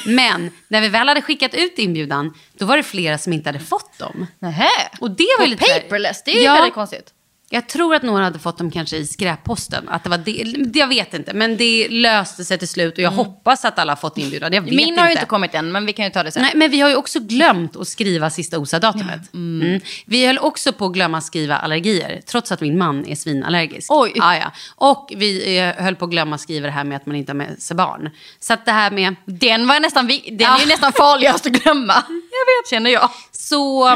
[0.06, 3.60] Men när vi väl hade skickat ut inbjudan, då var det flera som inte hade
[3.60, 4.28] fått dem.
[4.40, 4.70] Nähä.
[5.00, 6.54] Och det var På lite paperless, det är ju Ja.
[6.54, 7.14] väldigt konstigt.
[7.52, 9.90] Jag tror att några hade fått dem kanske i skräpposten.
[9.90, 12.94] Att det var det, jag vet inte, men det löste sig till slut.
[12.94, 14.54] Och jag hoppas att alla har fått inbjudan.
[14.54, 15.02] Jag vet Min inte.
[15.02, 16.42] har ju inte kommit än, men vi kan ju ta det sen.
[16.44, 19.34] Nej, men vi har ju också glömt att skriva sista OSA-datumet.
[19.34, 19.82] Mm.
[20.06, 23.92] Vi höll också på att glömma skriva allergier, trots att min man är svinallergisk.
[23.92, 24.12] Oj.
[24.16, 24.52] Ja, ja.
[24.76, 27.38] Och vi eh, höll på att glömma skriva det här med att man inte har
[27.38, 28.10] med sig barn.
[28.40, 29.16] Så att det här med...
[29.26, 30.56] Den, var nästan, den Ja.
[30.56, 31.94] är ju nästan farligast att glömma.
[32.08, 32.70] Jag vet.
[32.70, 33.10] Känner jag.
[33.32, 33.90] Så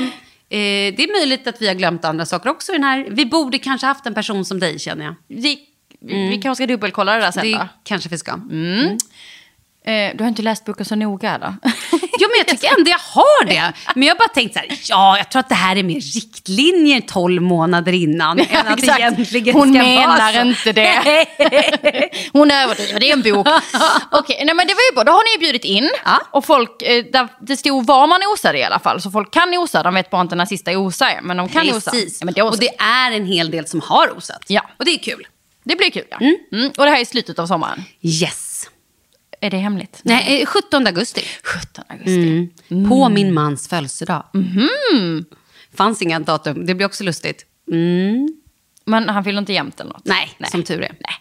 [0.53, 3.07] eh, det är möjligt att vi har glömt andra saker också i den här.
[3.09, 5.15] Vi borde kanske haft en person som dig, känner jag.
[5.27, 5.59] Vi,
[5.99, 7.67] vi kanske ska dubbelkolla det där sen Det då.
[7.83, 8.39] kanske vi ska.
[9.86, 11.56] Eh, du har inte läst boken så noga eller?
[12.19, 13.74] Ja, men jag tycker ändå jag har det.
[13.96, 16.00] Men jag har bara tänkt så här, ja, jag tror att det här är mer
[16.00, 18.39] riktlinjer 12 månader innan.
[18.39, 20.48] än att egentligen Hon ska menar vara så.
[20.48, 21.30] inte det.
[22.34, 23.48] Hon överdriver, det är en bok.
[24.12, 25.04] Okej, nej men det var ju bra.
[25.04, 25.89] Då har ni bjudit in.
[26.06, 26.22] Ja.
[26.32, 29.02] Och folk, eh, där, det stod var man osade i alla fall.
[29.02, 31.22] Så folk kan osa, de vet bara inte när sista osar är.
[31.22, 31.91] Men de kan osa.
[31.91, 32.17] Precis.
[32.22, 32.48] Ja, men då så.
[32.48, 34.43] och det är en hel del som har osat.
[34.48, 34.62] Ja.
[34.78, 35.28] Och det är kul.
[35.63, 36.17] det blir kul ja.
[36.17, 36.72] Mm.
[36.78, 37.84] Och det här är slutet av sommaren.
[38.02, 38.42] Yes.
[39.43, 40.01] Är det hemligt?
[40.03, 41.21] Nej, eh, 17 augusti.
[41.43, 42.49] 17 augusti.
[42.89, 44.23] På min mans födelsedag.
[44.34, 45.25] Mhm.
[45.77, 46.65] Fanns inga datum.
[46.65, 47.45] Det blir också lustigt.
[47.71, 48.27] Mm.
[48.86, 50.06] Men han fyller inte jämt eller något?
[50.06, 50.91] Nej, som tur är.
[50.99, 51.15] Nej.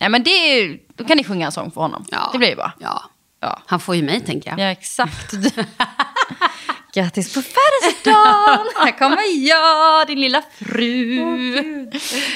[0.00, 2.04] Nej men det är, då kan ni sjunga en sång för honom.
[2.10, 2.30] Ja.
[2.32, 2.72] Det blir ju bra.
[2.80, 3.10] Ja.
[3.40, 3.62] Ja.
[3.66, 4.58] Han får ju mig, tänker jag.
[4.60, 5.32] Ja, exakt.
[6.94, 8.66] Grattis på födelsedagen!
[8.76, 11.20] Här kommer jag, din lilla fru.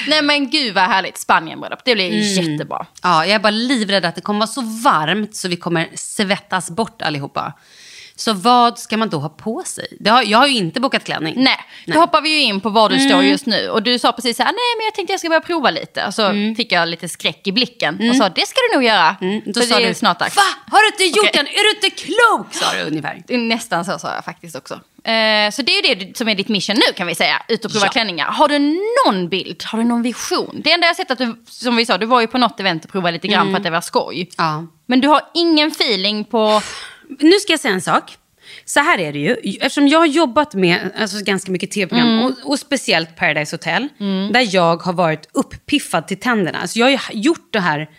[0.07, 1.17] Nej men gud vad härligt.
[1.17, 2.85] Spanien-bröllop, det blir jättebra.
[3.03, 6.69] Ja, jag är bara livrädd att det kommer vara så varmt så vi kommer svettas
[6.69, 7.53] bort allihopa.
[8.15, 9.87] Så vad ska man då ha på sig?
[10.07, 11.33] Har, jag har ju inte bokat klänning.
[11.37, 13.69] Nej, då hoppar vi ju in på var du står just nu.
[13.69, 16.05] Och du sa precis så här, nej men jag tänkte jag ska börja prova lite.
[16.07, 19.15] Och så fick jag lite skräck i blicken och sa, det ska du nog göra.
[19.45, 20.35] Då För sa det du, snart dags.
[20.35, 20.41] Va?
[20.71, 21.43] Har du inte gjort Okej.
[21.43, 21.47] den?
[21.47, 22.47] Är du inte klok?
[22.53, 23.37] Sa du ungefär.
[23.37, 24.73] Nästan så sa jag faktiskt också.
[24.73, 27.41] Eh, så det är ju det som är ditt mission nu kan vi säga.
[27.47, 27.91] Ut och prova Ja.
[27.91, 28.25] klänningar.
[28.25, 28.59] Har du
[29.05, 29.63] någon bild?
[29.65, 30.61] Har du någon vision?
[30.63, 32.85] Det enda jag sett att du, som vi sa, du var ju på något event
[32.85, 34.29] och provade lite grann för att det var skoj.
[34.37, 34.65] Ja.
[34.85, 36.61] Men du har ingen feeling på...
[37.19, 38.17] Nu ska jag säga en sak.
[38.65, 39.33] Så här är det ju.
[39.61, 43.87] Eftersom jag har jobbat med alltså, ganska mycket tv-program och, och speciellt Paradise Hotel.
[44.33, 46.59] Där jag har varit uppiffad till tänderna.
[46.59, 47.89] Alltså, jag har ju gjort det här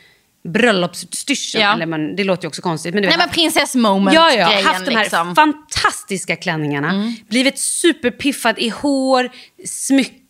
[0.48, 1.64] bröllopsutstyrseln.
[1.64, 1.74] Ja.
[1.74, 2.94] Eller man, det låter ju också konstigt.
[2.94, 5.34] Men du vet, Nej men prinsess moment Ja, ja, grejen haft de här liksom.
[5.34, 7.14] fantastiska klänningarna.
[7.28, 9.30] Blivit superpiffad i hår,
[9.66, 10.23] smycken,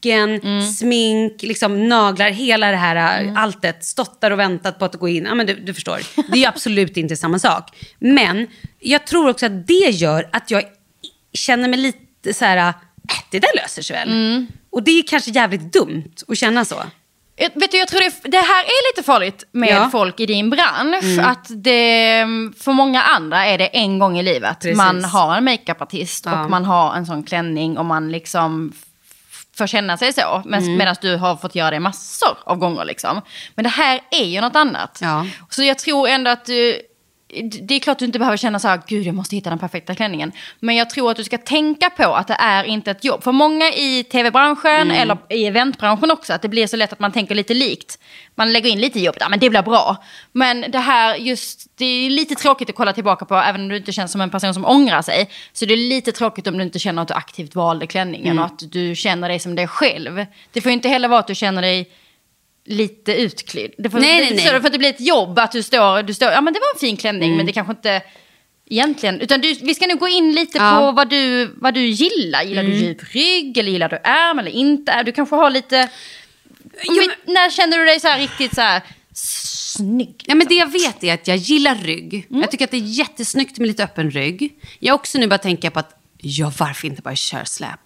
[0.79, 3.37] smink, liksom naglar, hela det här mm.
[3.37, 3.85] alltet.
[3.85, 5.25] Stått där och väntat på att gå in.
[5.25, 7.77] Ja, men du, du förstår, det är ju absolut inte samma sak.
[7.99, 8.47] Men
[8.81, 10.63] jag tror också att det gör att jag
[11.33, 12.75] känner mig lite så här, äh,
[13.31, 14.47] det där löser sig väl.
[14.71, 16.83] Och det är kanske jävligt dumt att känna så.
[17.37, 19.89] Jag, vet du, jag tror det, det här är lite farligt med Ja.
[19.93, 21.19] folk i din bransch.
[21.23, 22.25] Att det,
[22.59, 24.61] för många andra är det en gång i livet.
[24.61, 24.77] Precis.
[24.77, 26.45] Man har en makeupartist Ja.
[26.45, 28.73] och man har en sån klänning och man liksom
[29.59, 30.43] får känna sig så.
[30.45, 30.77] Men, Mm.
[30.77, 32.85] Medan du har fått göra det massor av gånger.
[32.85, 33.21] Liksom.
[33.55, 34.99] Men det här är ju något annat.
[35.03, 35.27] Ja.
[35.51, 36.81] Så jag tror ändå att du...
[37.63, 39.95] Det är klart du inte behöver känna så här, gud jag måste hitta den perfekta
[39.95, 40.33] klänningen.
[40.61, 43.23] Men jag tror att du ska tänka på att det är inte ett jobb.
[43.23, 47.13] För många i tv-branschen eller i eventbranschen också, att det blir så lätt att man
[47.13, 47.99] tänker lite likt.
[48.35, 49.97] Man lägger in lite jobb, ja men det blir bra.
[50.33, 53.77] Men det här just, det är lite tråkigt att kolla tillbaka på, även om du
[53.77, 55.31] inte känns som en person som ångrar sig.
[55.53, 58.45] Så det är lite tråkigt om du inte känner att du aktivt valde klänningen och
[58.45, 60.27] att du känner dig som dig själv.
[60.53, 61.91] Det får inte heller vara att du känner dig
[62.67, 63.71] lite utklädd.
[63.79, 64.47] Det får, Nej, det, nej, nej.
[64.47, 66.61] Så det får inte bli ett jobb att du står, du står ja men det
[66.61, 68.03] var en fin klänning men det kanske inte
[68.71, 70.77] egentligen, utan du, vi ska nu gå in lite Ja.
[70.79, 72.43] på vad du, vad du gillar.
[72.43, 75.03] Gillar du djup rygg eller gillar du ärm eller inte?
[75.03, 75.89] Du kanske har lite,
[76.89, 80.25] om vi, när känner du dig så här riktigt så här snygg?
[80.27, 82.27] Ja, men det jag vet är att jag gillar rygg.
[82.29, 84.55] Jag tycker att det är jättesnyggt med lite öppen rygg.
[84.79, 87.81] Jag har också nu börjat tänka på att, ja varför inte bara köra släp?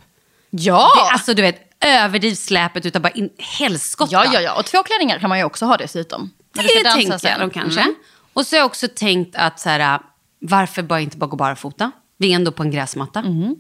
[0.50, 0.90] Ja!
[0.96, 4.12] Det, alltså du vet, överdriv släpet utan bara in helskotta.
[4.12, 4.58] ja, ja, ja.
[4.58, 6.30] Och två klänningar kan man ju också ha dessutom.
[6.54, 7.40] När du Det dansa tänker sen.
[7.40, 7.80] nog kanske.
[7.80, 7.94] Mm.
[8.32, 10.00] Och så har jag också tänkt att så här,
[10.40, 11.90] varför bara inte bara gå barfota?
[12.18, 13.20] Vi är ändå på en gräsmatta.
[13.20, 13.56] Mm.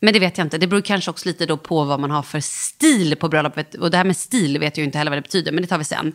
[0.00, 0.58] Men det vet jag inte.
[0.58, 3.74] Det beror kanske också lite då på vad man har för stil på bröllopet.
[3.74, 5.78] Och det här med stil vet jag inte heller vad det betyder, men det tar
[5.78, 6.12] vi sen.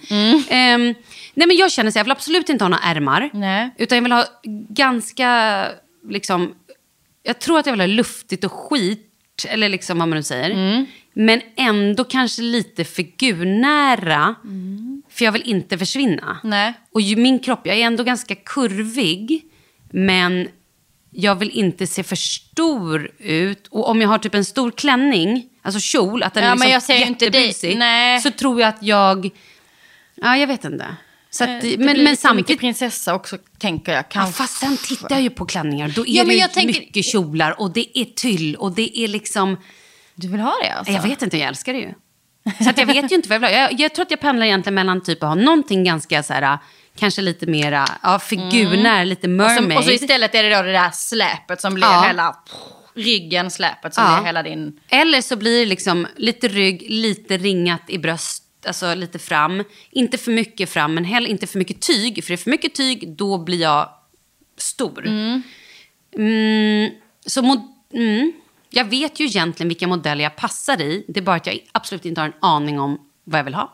[0.49, 0.93] Ehm,
[1.33, 3.29] nej men jag känner så jag vill absolut inte ha några ärmar.
[3.33, 3.69] Nej.
[3.77, 4.25] Utan jag vill ha
[4.69, 5.67] ganska,
[6.09, 6.53] liksom,
[7.23, 9.05] jag tror att jag vill ha luftigt och skit,
[9.47, 10.85] eller liksom vad man nu säger.
[11.21, 14.35] Men ändå kanske lite figurnära.
[15.09, 16.37] För jag vill inte försvinna.
[16.43, 16.73] Nej.
[16.91, 19.41] Och min kropp, jag är ändå ganska kurvig.
[19.91, 20.47] Men
[21.11, 23.67] jag vill inte se för stor ut.
[23.67, 26.71] Och om jag har typ en stor klänning, alltså kjol, att den Ja, är liksom
[26.71, 28.19] jag ser inte jättebusig, Nej.
[28.19, 29.29] Så tror jag att jag,
[30.15, 30.85] ja jag vet inte.
[31.29, 33.99] Så att, Eh, Det men, blir men samtidigt, mycket prinsessa också, tänker jag.
[33.99, 34.33] ja, Kanske.
[34.33, 35.89] fast sen tittar jag ju på klänningar.
[35.95, 39.57] Då är Ja, det tänker- mycket kjolar och det är tyll och det är liksom,
[40.19, 40.93] Du vill ha det alltså?
[40.93, 41.93] jag vet inte, jag älskar det ju.
[42.63, 43.61] Så jag vet ju inte vad jag vill ha.
[43.61, 46.57] Jag, jag tror att jag pendlar egentligen mellan typ att ha någonting ganska så här,
[46.97, 49.45] kanske lite mera, ja figurnära, lite Mm.
[49.45, 49.77] Och så, mermaid.
[49.77, 52.03] och så istället är det då det där släpet som blir Ja.
[52.07, 52.35] hela
[52.95, 54.15] ryggen, släpet som Ja.
[54.17, 54.79] blir hela din...
[54.89, 59.63] Eller så blir det liksom lite rygg, lite ringat i bröst, alltså lite fram.
[59.91, 62.23] Inte för mycket fram, men heller inte för mycket tyg.
[62.23, 63.89] För är det för mycket tyg, då blir jag
[64.57, 65.07] stor.
[65.07, 66.91] Mm,
[67.25, 68.31] så mod- mm,
[68.69, 71.05] jag vet ju egentligen vilka modeller jag passar i.
[71.07, 73.73] Det är bara att jag absolut inte har en aning om vad jag vill ha.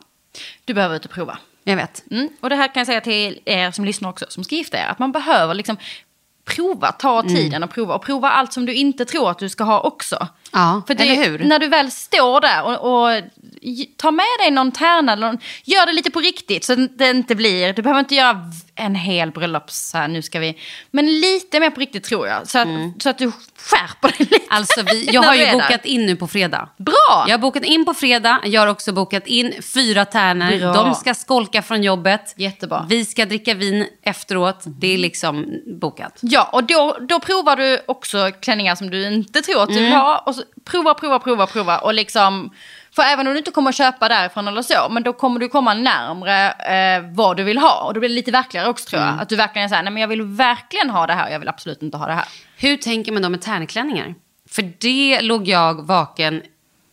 [0.66, 1.38] Du behöver ut och prova.
[1.64, 2.04] Jag vet.
[2.12, 2.30] Mm.
[2.42, 4.86] Och det här kan jag säga till er som lyssnar också, som ska gifta er.
[4.88, 5.78] Att man behöver liksom
[6.46, 7.36] prova, ta Mm.
[7.36, 7.96] tiden och prova.
[7.96, 10.28] Och prova allt som du inte tror att du ska ha också.
[10.52, 11.40] Ja, För det, eller hur?
[11.40, 13.22] När du väl står där och, och
[13.98, 17.10] ta med dig någon tärna, eller någon, gör det lite på riktigt så att det
[17.10, 20.58] inte blir, du behöver inte göra en hel bröllops, här, nu ska vi,
[20.92, 22.48] men lite mer på riktigt tror jag.
[22.48, 22.68] Så att,
[23.00, 24.36] så att du skärper dig lite.
[24.36, 24.48] Mm.
[24.50, 26.70] Alltså, vi, jag har ju bokat in nu på fredag.
[26.78, 27.26] Bra!
[27.28, 28.42] Jag har bokat in på fredag.
[28.46, 30.60] Jag har också bokat in fyra tärnor.
[30.60, 30.74] Bra.
[30.74, 32.34] De ska skolka från jobbet.
[32.38, 32.86] Jättebra.
[32.90, 34.64] Vi ska dricka vin efteråt.
[34.66, 35.46] Det är liksom
[35.80, 36.20] bokat.
[36.22, 39.94] Ja, och då, då provar du också klänningar som du inte tror att du vill
[39.94, 40.24] ha.
[40.26, 41.78] Och så prova, prova, prova, prova.
[41.78, 42.52] Och liksom,
[42.96, 45.50] för även om du inte kommer att köpa därifrån eller så, men då kommer du
[45.50, 47.84] komma närmre eh, vad du vill ha.
[47.84, 49.22] Och då blir det lite verkligare också tror jag.
[49.22, 51.82] Att du verkligen säger, nej men jag vill verkligen ha det här, jag vill absolut
[51.82, 52.26] inte ha det här.
[52.58, 54.16] Hur tänker man då med tärnklänningar?
[54.50, 56.42] För det låg jag vaken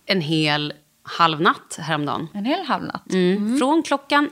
[0.06, 2.28] en hel halvnatt häromdagen.
[2.34, 3.12] En hel halvnatt.
[3.12, 3.58] Mm.
[3.58, 4.30] Från klockan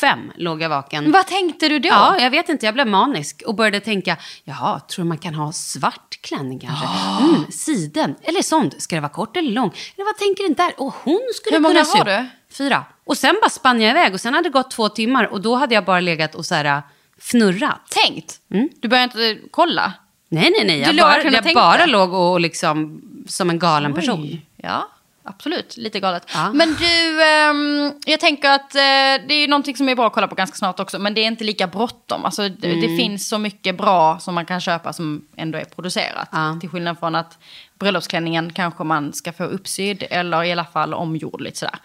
[0.00, 1.12] fem låg jag vaken.
[1.12, 1.88] Vad tänkte du då?
[1.88, 2.66] Ja, jag vet inte.
[2.66, 6.86] Jag blev manisk och började tänka, jaha, tror man kan ha svart klänning kanske?
[7.20, 8.82] Mm, siden, eller sånt.
[8.82, 9.72] Ska det vara kort eller lång?
[9.94, 10.72] Eller vad tänker den där?
[10.80, 12.26] Och hon skulle Hur många har du?
[12.52, 12.84] Fyra.
[13.04, 15.54] Och sen bara spann jag iväg och sen hade det gått två timmar och då
[15.54, 16.78] hade jag bara legat och så här äh,
[17.18, 17.80] fnurrat.
[18.04, 18.40] Tänkt?
[18.80, 19.92] Du började inte kolla?
[20.28, 20.80] Nej, nej, nej.
[20.80, 24.20] Jag bara, jag bara låg och liksom som en galen person.
[24.22, 24.46] Oj.
[24.56, 24.88] Ja,
[25.26, 25.76] absolut.
[25.76, 26.22] Lite galet.
[26.34, 26.52] Ja.
[26.52, 28.80] Men du, ehm, jag tänker att eh,
[29.28, 30.98] det är ju någonting som är bra att kolla på ganska snart också.
[30.98, 32.24] Men det är inte lika bråttom.
[32.24, 32.80] Alltså, det, Mm.
[32.80, 36.28] det finns så mycket bra som man kan köpa som ändå är producerat.
[36.32, 36.56] Ja.
[36.60, 37.38] Till skillnad från att
[37.78, 41.78] bröllopsklänningen kanske man ska få uppsydd eller i alla fall omgjord lite sådär.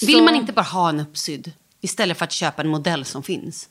[0.00, 1.52] Vill Så- man inte bara ha en uppsydd?
[1.80, 3.68] Istället för att köpa en modell som finns.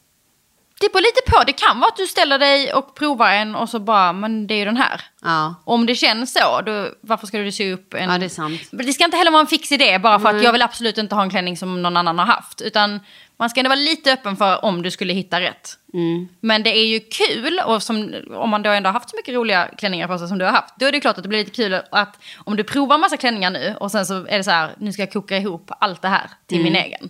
[0.80, 1.44] Det beror lite på.
[1.44, 4.54] Det kan vara att du ställer dig och provar en och så bara, men det
[4.54, 5.02] är ju den här.
[5.22, 5.56] Ja.
[5.64, 8.10] Om det känns så, då, varför ska du sy upp en...
[8.12, 8.62] Ja, det är sant.
[8.72, 11.16] Det ska inte heller vara en fix idé bara för att jag vill absolut inte
[11.16, 12.62] ha en klänning som någon annan har haft.
[12.62, 13.00] Utan
[13.38, 15.78] man ska ändå vara lite öppen för om du skulle hitta rätt.
[15.94, 16.28] Mm.
[16.40, 19.34] Men det är ju kul, och som, om man då ändå har haft så mycket
[19.34, 20.74] roliga klänningar på sig som du har haft.
[20.80, 23.52] Då är det klart att det blir lite kul att om du provar massa klänningar
[23.52, 26.08] nu och sen så är det så här, nu ska jag koka ihop allt det
[26.08, 26.86] här till min Mm.
[26.86, 27.10] egen.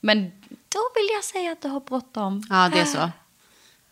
[0.00, 0.30] Men
[0.74, 2.42] då vill jag säga att du har bråttom.
[2.50, 3.10] Ja, det är så.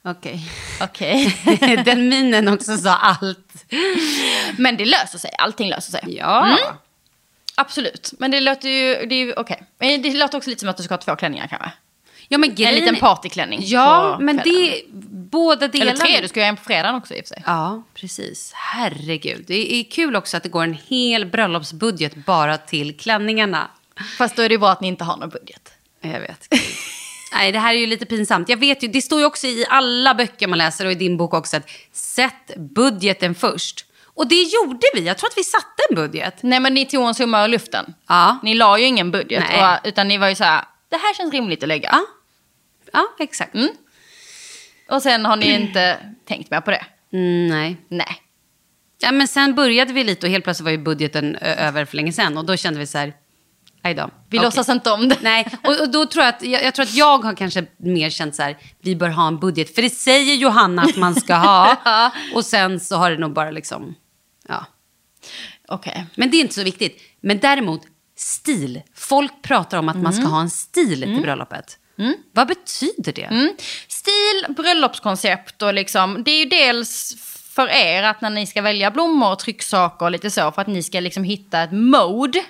[0.05, 0.51] Okej.
[0.81, 1.37] Okej.
[1.85, 3.65] Den minen också sa allt.
[4.59, 6.17] Men det löser sig, allting löser sig.
[6.19, 6.47] Ja.
[6.47, 6.59] Mm.
[7.55, 9.67] Absolut, men det låter ju, det är.
[9.79, 11.73] Men det låter också lite som att du ska ha två klänningar kanske.
[12.29, 13.61] ja men En grejen liten är- partyklänning.
[13.63, 14.83] Ja, men det...
[15.33, 15.91] Båda delarna...
[15.91, 17.43] Eller tre, du ska ju ha en på fredagen också i och för sig.
[17.47, 18.53] Ja, precis.
[18.55, 19.45] Herregud.
[19.47, 23.71] Det är kul också att det går en hel bröllopsbudget bara till klänningarna.
[24.19, 25.72] Fast då är det ju bra att ni inte har någon budget.
[26.03, 26.49] Jag vet.
[27.33, 28.49] Nej, det här är ju lite pinsamt.
[28.49, 31.17] Jag vet ju, det står ju också i alla böcker man läser och i din
[31.17, 33.87] bok också att sätt budgeten först.
[34.15, 35.01] Och det gjorde vi.
[35.01, 36.39] Jag tror att vi satte en budget.
[36.43, 37.95] Nej men ni tog en summa ur luften.
[38.09, 38.39] Ja.
[38.43, 39.45] Ni la ju ingen budget.
[39.49, 39.75] Nej.
[39.75, 41.89] Och, utan ni var ju så här, det här känns rimligt att lägga.
[41.93, 42.05] Ja,
[42.93, 43.55] ja exakt.
[43.55, 43.69] Mm.
[44.89, 46.85] Och sen har ni inte tänkt mer på det.
[47.13, 47.77] Mm, nej.
[47.89, 48.23] Nej.
[48.99, 52.13] Ja, men sen började vi lite och helt plötsligt var ju budgeten över för länge
[52.13, 52.39] sedan.
[52.39, 53.13] Och då kände vi så här,
[53.83, 54.11] aj då.
[54.29, 54.45] Vi Okej.
[54.45, 55.19] låtsas inte om det.
[55.21, 58.11] Nej, och, och då tror jag att jag, jag tror att jag har kanske mer
[58.11, 59.75] känt så här, vi bör ha en budget.
[59.75, 61.77] För det säger Johanna att man ska ha.
[61.85, 62.11] Ja.
[62.35, 63.95] Och sen så har det nog bara liksom,
[64.49, 64.67] ja.
[65.69, 66.07] Okej.
[66.15, 67.03] Men det är inte så viktigt.
[67.21, 67.83] Men däremot,
[68.17, 68.83] stil.
[68.95, 71.79] Folk pratar om att man ska ha en stil till bröllopet.
[72.33, 73.23] Vad betyder det?
[73.23, 73.53] Mm.
[73.89, 77.17] Stil, bröllopskoncept och liksom, det är ju dels
[77.55, 80.69] för er att när ni ska välja blommor och trycksaker och lite så, för att
[80.69, 82.45] ni ska liksom hitta ett mode.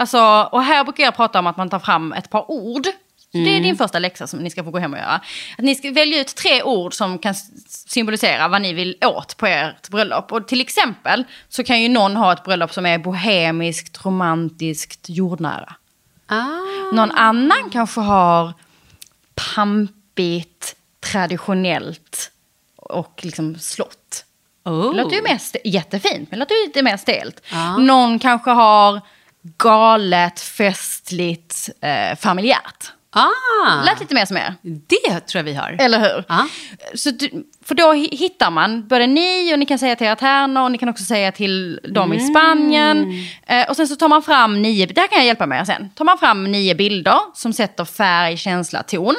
[0.00, 2.86] Alltså, och här brukar jag prata om att man tar fram ett par ord.
[3.32, 5.20] Det är din första läxa som ni ska få gå hem och göra.
[5.58, 7.34] Att ni ska välja ut tre ord som kan
[7.68, 10.32] symbolisera vad ni vill åt på ert bröllop.
[10.32, 15.74] Och till exempel så kan ju någon ha ett bröllop som är bohemiskt, romantiskt, jordnära.
[16.26, 16.46] Ah.
[16.92, 18.52] Någon annan kanske har
[19.54, 22.30] pampigt, traditionellt
[22.76, 24.24] och liksom slott.
[24.64, 24.90] Oh.
[24.94, 27.40] Det låter ju mer st- jättefint, men det låter ju lite mer stelt.
[27.52, 27.76] Ja.
[27.76, 29.00] Någon kanske har
[29.58, 32.92] galet, festligt, eh, familjärt.
[33.12, 34.54] Ah, Lät lite mer som er.
[34.62, 35.76] det tror jag vi har.
[35.80, 36.24] Eller hur?
[36.28, 36.48] Ja.
[36.94, 40.62] Så du, för då hi- hittar man både ni och ni kan säga till tärnor
[40.62, 43.12] och ni kan också säga till dem i Spanien.
[43.46, 45.90] Eh, och sen så tar man fram nio, det här kan jag hjälpa med sen.
[45.94, 49.14] Tar man fram nio bilder som sätter färg, känsla, ton.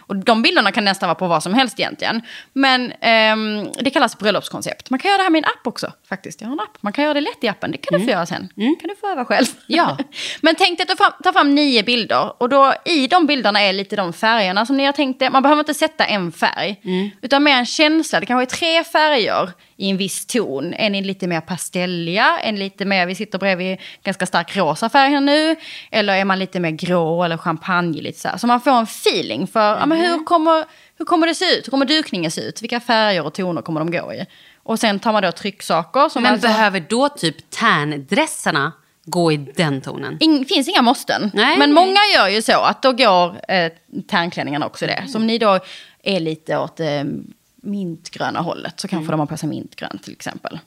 [0.00, 2.22] Och de bilderna kan nästan vara på vad som helst egentligen.
[2.52, 4.90] Men ehm, det kallas bröllopskoncept.
[4.90, 6.40] Man kan göra det här med en app också faktiskt.
[6.40, 6.78] Jag har en app.
[6.82, 7.70] Man kan göra det lätt i appen.
[7.70, 8.48] Det kan du få göra sen.
[8.80, 9.46] kan du få öva själv.
[9.66, 9.98] Ja.
[10.40, 10.88] Men tänk dig att
[11.22, 14.76] du fram, fram nio bilder och då i de bilderna är lite de färgerna som
[14.76, 15.30] ni har tänkt er.
[15.30, 16.80] Man behöver inte sätta en färg,
[17.22, 18.20] utan mer en känsla.
[18.20, 20.74] Det kanske är tre färger i en viss ton.
[20.74, 25.10] En är lite mer pastelliga, en lite mer, vi sitter bredvid ganska stark rosa färg
[25.10, 25.56] här nu.
[25.90, 28.36] Eller är man lite mer grå eller champagne lite så här.
[28.36, 30.64] Så man får en feeling för ja, men hur, kommer,
[30.98, 31.66] hur kommer det se ut?
[31.66, 32.62] Hur kommer dukningen se ut?
[32.62, 34.26] Vilka färger och toner kommer de gå i?
[34.62, 36.08] Och sen tar man då trycksaker.
[36.08, 38.72] Som Men alltså- behöver då typ tärndressarna
[39.04, 40.16] gå i den tonen?
[40.20, 41.30] Det finns inga måsten.
[41.34, 41.58] Nej.
[41.58, 43.72] Men många gör ju så att då går eh,
[44.08, 45.04] tärnklänningarna också det.
[45.08, 45.58] Så om ni då
[46.02, 47.04] är lite åt eh,
[47.64, 50.58] mintgröna hållet så kanske de har på sig mintgrönt till exempel.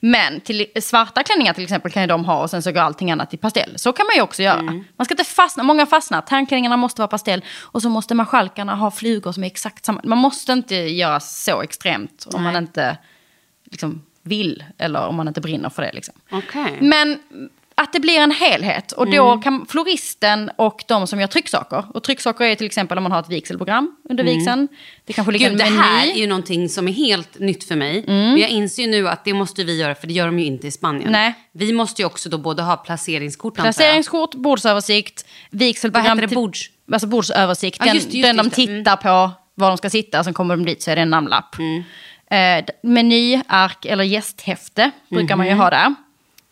[0.00, 3.10] Men till, svarta klänningar till exempel kan ju de ha och sen så går allting
[3.10, 3.78] annat i pastell.
[3.78, 4.62] Så kan man ju också göra.
[4.96, 6.20] Man ska inte fastna, många fastnar.
[6.20, 10.00] Tärnklänningarna måste vara pastell och så måste marskalkarna ha flugor som är exakt samma.
[10.04, 12.52] Man måste inte göra så extremt om Nej.
[12.52, 12.98] man inte
[13.64, 15.92] liksom, vill eller om man inte brinner för det.
[15.92, 16.14] Liksom.
[16.30, 16.78] Okej.
[16.80, 17.18] Men
[17.82, 18.92] att det blir en helhet.
[18.92, 21.84] Och då kan floristen och de som gör trycksaker.
[21.94, 24.68] Och trycksaker är till exempel om man har ett vigselprogram under vigseln.
[25.04, 28.04] Det kanske ligger Gud, det här är ju någonting som är helt nytt för mig.
[28.06, 30.44] Men jag inser ju nu att det måste vi göra, för det gör de ju
[30.44, 31.12] inte i Spanien.
[31.12, 31.34] Nej.
[31.52, 33.54] Vi måste ju också då både ha placeringskort.
[33.54, 36.04] Placeringskort, bordsöversikt, vigselprogram.
[36.16, 36.34] Vad heter det?
[36.34, 36.70] Bords?
[36.92, 37.80] Alltså bordsöversikt.
[37.84, 38.66] Den, just just den det, de just det.
[38.78, 41.56] tittar på var de ska sitta, sen kommer de dit så är det en namnlapp.
[41.58, 41.82] Mm.
[42.30, 45.60] Eh, menyark eller gästhäfte brukar man ju Mhm.
[45.60, 45.94] ha där.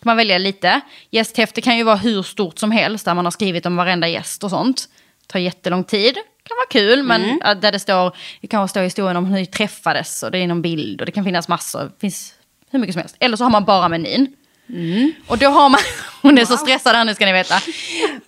[0.04, 0.80] Kan man välja lite.
[1.10, 4.44] Gästhäfte kan ju vara hur stort som helst, där man har skrivit om varenda gäst
[4.44, 4.88] och sånt.
[5.26, 6.14] tar jättelång tid.
[6.48, 7.60] kan vara kul, men Mm.
[7.60, 10.62] där det står, det kan stå historien om hur ni träffades och det är någon
[10.62, 12.34] bild och det kan finnas massor, det finns
[12.70, 13.16] hur mycket som helst.
[13.20, 14.36] Eller så har man bara menyn.
[14.68, 15.12] Mm.
[15.26, 15.80] Och då har man,
[16.22, 17.54] hon är så stressad här nu ska ni veta.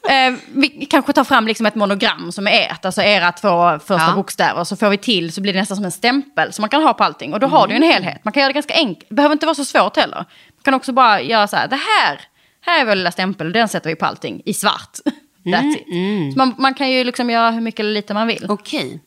[0.08, 4.08] Eh, vi kanske tar fram liksom ett monogram som är ert, alltså era två första
[4.08, 4.12] Ja.
[4.14, 4.64] bokstäver.
[4.64, 6.94] Så får vi till så blir det nästan som en stämpel som man kan ha
[6.94, 7.32] på allting.
[7.32, 7.82] Och då har du Mm.
[7.88, 8.24] en helhet.
[8.24, 10.16] Man kan göra det ganska enkelt, det behöver inte vara så svårt heller.
[10.16, 12.20] Man kan också bara göra så här, det här,
[12.60, 14.98] här är vår lilla stämpel och den sätter vi på allting i svart.
[15.46, 16.32] Mm, That's it.
[16.32, 18.46] Så man, man kan ju liksom göra hur mycket eller lite man vill.
[18.48, 19.00] Okej.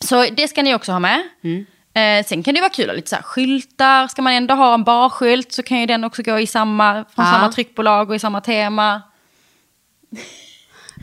[0.00, 1.22] Så det ska ni också ha med.
[1.44, 1.66] Mm.
[1.94, 4.08] Eh, sen kan det vara kul att lite så här skyltar.
[4.08, 7.24] Ska man ändå ha en barskylt så kan ju den också gå i samma, från
[7.26, 7.32] Ja.
[7.32, 9.02] samma tryckbolag och i samma tema.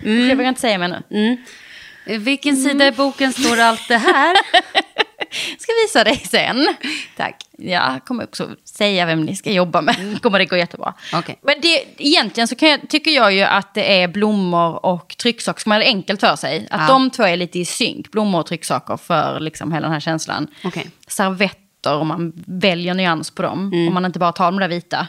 [0.04, 0.28] Mm.
[0.28, 1.38] Det vill jag inte säga men nu.
[2.06, 4.36] Eh, Vilken sida i boken står allt det här?
[5.60, 6.76] Ska visa dig sen.
[7.18, 7.36] Tack.
[7.58, 10.22] Ja, jag kommer också säga vem ni ska jobba med.
[10.22, 10.94] kommer det gå jättebra.
[11.14, 11.40] Okej.
[11.42, 15.60] Men det, egentligen så jag, tycker jag ju att det är blommor och trycksaker.
[15.60, 16.68] Ska man det enkelt för sig.
[16.72, 16.88] Att Ja.
[16.88, 18.12] de två är lite i synk.
[18.12, 20.48] Blommor och trycksaker för liksom hela den här känslan.
[20.64, 20.90] Okej.
[21.08, 23.72] Servetter om man väljer nyans på dem.
[23.74, 23.88] Mm.
[23.88, 25.08] Om man inte bara tar de där vita.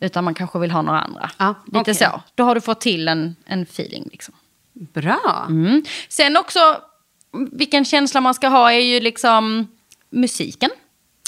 [0.00, 1.30] Utan man kanske vill ha några andra.
[1.38, 1.94] Ja, Lite okej.
[1.94, 2.20] så.
[2.34, 4.08] Då har du fått till en, en feeling.
[4.12, 4.34] Liksom.
[4.72, 5.44] Bra.
[5.48, 5.84] Mm.
[6.08, 6.58] Sen också,
[7.52, 9.68] vilken känsla man ska ha är ju liksom
[10.10, 10.70] musiken.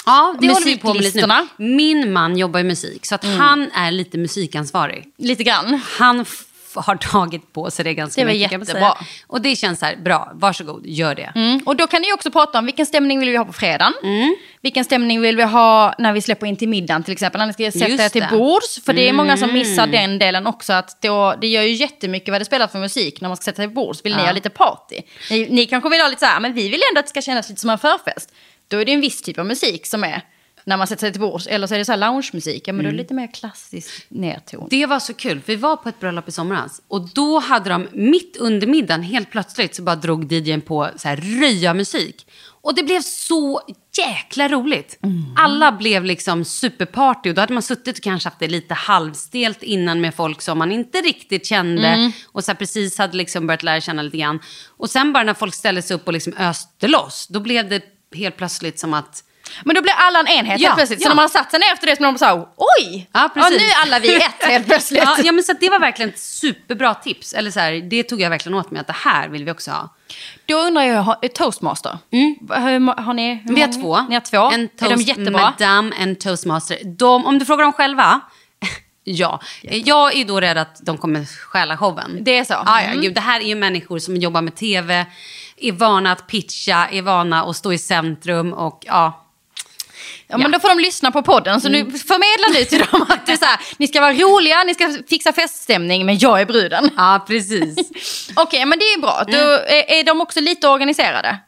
[0.07, 1.47] Ja, det håller vi på med lite nu.
[1.57, 5.13] Min man jobbar i musik, så att han är lite musikansvarig.
[5.17, 5.81] Lite grann.
[5.99, 6.25] Han
[6.75, 8.53] har tagit på sig det ganska Det var mycket.
[8.53, 8.97] jättebra.
[9.27, 11.33] Och det känns så här, bra, varsågod, gör det.
[11.35, 11.61] Mm.
[11.67, 13.93] Och då kan ni också prata om vilken stämning vill vi ha på fredagen.
[14.03, 14.37] Mm.
[14.63, 17.39] Vilken stämning vill vi ha när vi släpper in till middagen till exempel.
[17.39, 18.23] När ni ska sätta er till.
[18.23, 18.39] Mm.
[18.39, 18.85] bords.
[18.85, 20.73] För det är många som missar den delen också.
[20.73, 23.57] Att då, det gör ju jättemycket vad det spelar för musik när man ska sätta
[23.57, 24.05] sig till bords.
[24.05, 24.27] Vill ni Ja.
[24.27, 25.01] ha lite party?
[25.31, 27.23] Ni, ni kanske vill ha lite så här, men vi vill ändå att det ska
[27.23, 28.33] kännas lite som en förfest.
[28.69, 30.23] Då är det en viss typ av musik som är
[30.69, 31.47] när man sätter sig till bords.
[31.47, 32.69] Eller så är det så här loungemusik.
[32.69, 34.67] Ja, men då är det lite mer klassisk nerton.
[34.71, 35.41] Det var så kul.
[35.47, 39.31] Vi var på ett bröllop i somras och då hade de mitt under middagen helt
[39.31, 42.27] plötsligt så bara drog DJn på så här röja-musik.
[42.61, 43.61] Och det blev så
[43.99, 44.99] jäkla roligt.
[45.37, 49.63] Alla blev liksom superparty och då hade man suttit och kanske haft det lite halvstelt
[49.63, 53.81] innan med folk som man inte riktigt kände och så precis hade liksom börjat lära
[53.81, 54.41] känna lite grann.
[54.77, 57.83] Och sen bara när folk ställde sig upp och liksom öste loss, då blev det
[58.15, 59.25] helt plötsligt som att
[59.65, 61.03] Men då blir alla en enhet Ja, helt plötsligt.
[61.03, 61.09] Så ja.
[61.09, 63.09] när man har satt sig ner efter det så blir man så här, oj!
[63.13, 63.59] Ja, precis.
[63.59, 65.03] nu är alla vi ett helt plötsligt.
[65.05, 67.35] Ja, ja men så det var verkligen ett superbra tips.
[67.35, 69.71] Eller så här, det tog jag verkligen åt mig att det här vill vi också
[69.71, 69.89] ha.
[70.47, 71.99] Då undrar jag, toastmaster?
[72.11, 73.35] Hur, har, ni?
[73.35, 73.55] hur Mm.
[73.55, 74.01] Vi har två.
[74.09, 74.51] Ni har två.
[74.51, 75.55] En är de toast jättebra?
[75.59, 76.79] madame, en toastmaster.
[76.85, 78.21] De, om du frågar dem själva,
[79.05, 82.19] Ja, jag är då rädd att de kommer stjäla showen.
[82.21, 82.53] Det är så?
[82.53, 83.01] Ja, ja, Mm.
[83.01, 85.07] gud, det här är ju människor som jobbar med tv,
[85.57, 89.25] är vana att pitcha, är vana att stå i centrum och ja.
[90.31, 91.61] Ja, men då får de lyssna på podden.
[91.61, 94.63] Så nu förmedlar du till dem att det är så här, ni ska vara roliga,
[94.65, 96.91] ni ska fixa feststämning, men jag är bruden.
[96.97, 97.77] Ja, precis.
[98.37, 99.25] Okej, men det är bra.
[99.27, 101.39] Då är, är de också lite organiserade?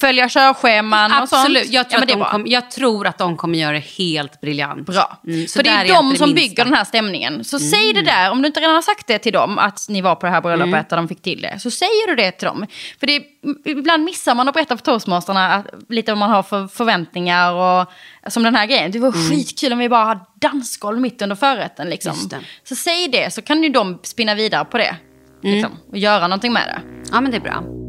[0.00, 1.40] Följa körscheman och sånt?
[1.40, 4.40] Absolut, jag tror, ja, att de kom, jag tror att de kommer göra det helt
[4.40, 4.86] briljant.
[4.86, 5.18] Bra.
[5.26, 6.26] Mm, så För det är de som minsta.
[6.26, 7.44] bygger den här stämningen.
[7.44, 10.00] Så säg det där, om du inte redan har sagt det till dem, att ni
[10.00, 10.84] var på det här bröllopet Mm.
[10.88, 11.60] där de fick till det.
[11.60, 12.66] Så säger du det till dem.
[13.00, 13.22] För det är,
[13.64, 17.52] ibland missar man att berätta för toastmasterna att, lite vad man har för förväntningar.
[17.52, 17.86] Och,
[18.32, 21.90] som den här grejen, det var skitkul om vi bara har dansgolv mitt under förrätten.
[21.90, 22.12] Liksom.
[22.32, 22.44] Mm.
[22.64, 24.96] Så säg det, så kan ju de spinna vidare på det.
[25.44, 25.54] Mm.
[25.54, 26.80] Liksom, och göra någonting med det.
[27.12, 27.83] Ja, men det är bra.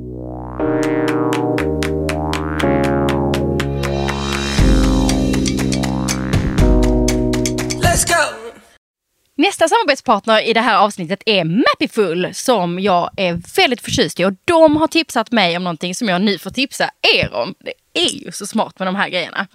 [9.38, 14.26] Nästa samarbetspartner i det här avsnittet är Mappiful som jag är väldigt förtjust i.
[14.26, 17.56] Och de har tipsat mig om någonting som jag nu får tipsa er om.
[17.96, 19.48] Är ju så smart med de här grejerna.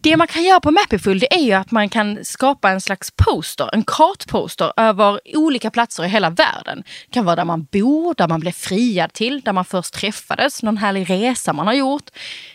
[0.00, 3.10] Det man kan göra på Mappiful det är ju att man kan skapa en slags
[3.10, 6.82] poster, en kartposter över olika platser i hela världen.
[7.06, 10.62] Det kan vara där man bor, där man blev friad till, där man först träffades,
[10.62, 12.10] någon härlig resa man har gjort.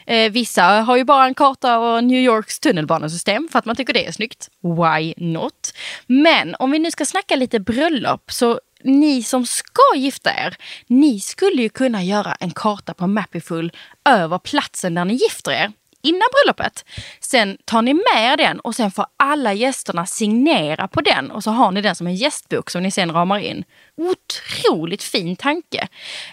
[0.06, 3.94] Eh, vissa har ju bara en karta över New Yorks tunnelbanesystem för att man tycker
[3.94, 4.50] det är snyggt.
[4.62, 5.74] Why not?
[6.08, 10.58] Men om vi nu ska snacka lite bröllop så ni som ska gifta er,
[10.88, 13.72] ni skulle ju kunna göra en karta på Mappyfull
[14.10, 15.72] över platsen där ni gifter er
[16.02, 16.86] innan bröllopet.
[17.20, 21.44] Sen tar ni med er den och sen får alla gästerna signera på den och
[21.44, 23.64] så har ni den som en gästbok som ni sen ramar in.
[23.98, 25.88] Otroligt fin tanke.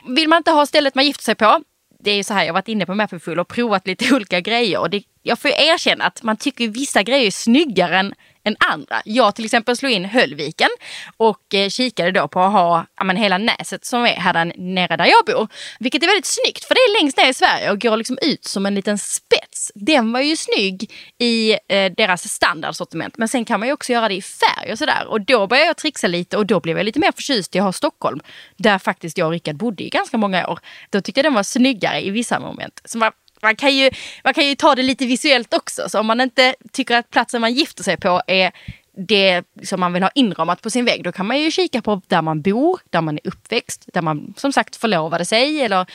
[0.09, 1.63] Vill man inte ha stället man gifter sig på,
[2.01, 4.41] det är ju så här, jag har varit inne på Mappyfull och provat lite olika
[4.41, 4.79] grejer.
[4.79, 8.15] Och det, jag får ju erkänna att man tycker vissa grejer är snyggare än,
[8.47, 9.03] än andra.
[9.05, 10.69] Jag till exempel slog in Höllviken
[11.17, 14.97] och eh, kikade då på att ha ja, men, hela näset som är här nere
[14.97, 15.49] där jag bor.
[15.79, 18.45] Vilket är väldigt snyggt för det är längst ner i Sverige och går liksom ut
[18.45, 19.73] som en liten spets.
[19.75, 24.09] Den var ju snygg i eh, deras standardsortiment men sen kan man ju också göra
[24.09, 25.07] det i färg och sådär.
[25.07, 27.65] Och då började jag trixa lite och då blev jag lite mer förtjust i att
[27.65, 28.21] ha Stockholm.
[28.57, 30.59] Där faktiskt jag och Rickard bodde i ganska många år.
[30.91, 32.81] Då tyckte jag den var snyggare i vissa moment.
[32.85, 33.13] Så man,
[33.43, 33.91] man, kan ju,
[34.25, 35.89] man kan ju ta det lite visuellt också.
[35.89, 38.53] Så om man inte tycker att platsen man gifter sig på är
[38.97, 42.03] det som man vill ha inramat på sin vägg, då kan man ju kika på
[42.07, 45.87] där man bor, där man är uppväxt, där man som sagt förlovade sig eller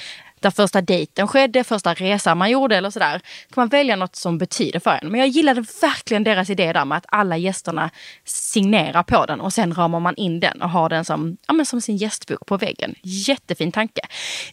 [0.41, 3.21] där första dejten skedde, första resan man gjorde eller sådär.
[3.53, 5.11] kan man välja något som betyder för en.
[5.11, 7.89] Men jag gillade verkligen deras idé där med att alla gästerna
[8.25, 11.65] signerar på den och sen ramar man in den och har den som, ja, men
[11.65, 12.95] som sin gästbok på väggen.
[13.01, 14.01] Jättefin tanke.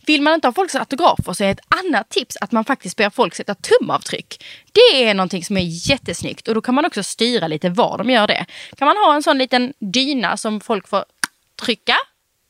[0.07, 3.11] Vill man inte ha folks autografer så är ett annat tips att man faktiskt ber
[3.11, 4.45] folk sätta tumavtryck.
[4.73, 8.11] Det är någonting som är jättesnyggt och då kan man också styra lite var de
[8.11, 8.47] gör det.
[8.77, 11.05] Kan man ha en sån liten dyna som folk får
[11.63, 11.97] trycka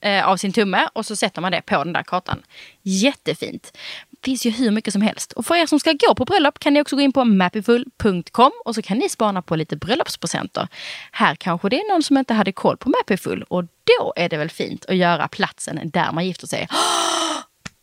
[0.01, 2.43] eh, av sin tumme och så sätter man det på den där kartan.
[2.83, 3.79] Jättefint.
[4.25, 5.33] finns ju hur mycket som helst.
[5.33, 8.53] Och för er som ska gå på bröllop kan ni också gå in på mappyfull.com
[8.65, 10.69] och så kan ni spana på lite bröllopspresenter.
[11.13, 14.37] Här kanske det är någon som inte hade koll på Mappyfull och då är det
[14.37, 16.69] väl fint att göra platsen där man gifter sig.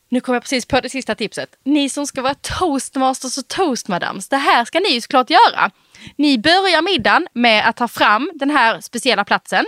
[0.09, 1.49] Nu kom jag precis på det sista tipset.
[1.63, 5.72] Ni som ska vara toastmasters och toastmadams, det här ska ni ju såklart göra.
[6.16, 9.66] Ni börjar middagen med att ta fram den här speciella platsen,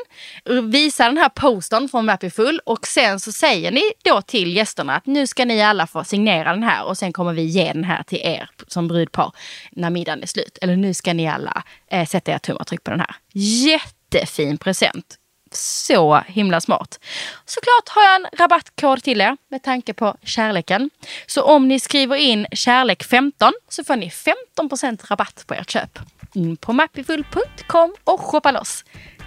[0.64, 5.06] visa den här postern från Mappyfull och sen så säger ni då till gästerna att
[5.06, 8.04] nu ska ni alla få signera den här och sen kommer vi ge den här
[8.04, 9.32] till er som brudpar
[9.72, 10.58] när middagen är slut.
[10.62, 13.16] Eller nu ska ni alla eh, sätta ert tumavtryck på den här.
[13.34, 15.18] Jättefin present
[15.52, 17.00] så himla smart.
[17.46, 20.90] Såklart har jag en rabattkod till er med tanke på kärleken.
[21.26, 24.12] Så om ni skriver in kärlek15 så får ni
[24.60, 26.00] 15% rabatt på ert köp.
[26.34, 28.86] In på mappyfull.com och shoppa loss.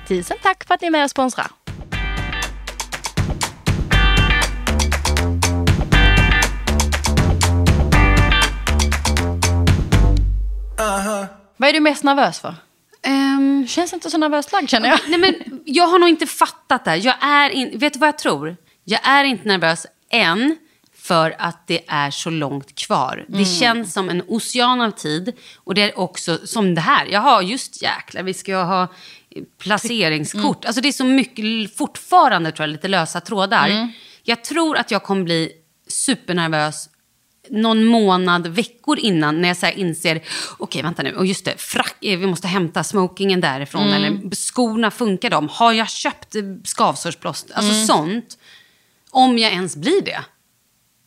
[0.09, 1.47] Tusen tack för att ni är med och sponsrar.
[11.57, 12.55] Vad är du mest nervös för?
[13.03, 14.99] Ehm, Känns inte så nervöst lagd känner jag.
[15.09, 16.97] nej men, jag har nog inte fattat det.
[16.97, 18.57] Jag är in, vet du vad jag tror?
[18.85, 20.57] Jag är inte nervös än
[21.03, 23.25] för att det är så långt kvar.
[23.29, 25.33] Det känns som en ocean av tid.
[25.57, 27.07] Och det är också som det här.
[27.07, 28.89] Jag har just jäklar, vi ska ha
[29.59, 30.65] placeringskort.
[30.65, 33.69] Alltså det är så mycket fortfarande tror jag, lite lösa trådar.
[34.23, 35.53] Jag tror att jag kommer bli
[35.89, 36.89] supernervös
[37.51, 40.21] någon månad, veckor innan när jag så inser,
[40.59, 44.91] okej vänta nu, och just det, frack, eh, vi måste hämta smokingen därifrån, eller skorna,
[44.91, 45.49] funkar de?
[45.49, 47.55] Har jag köpt skavsårsplåster?
[47.55, 48.39] Alltså sånt.
[49.11, 50.21] Om jag ens blir det.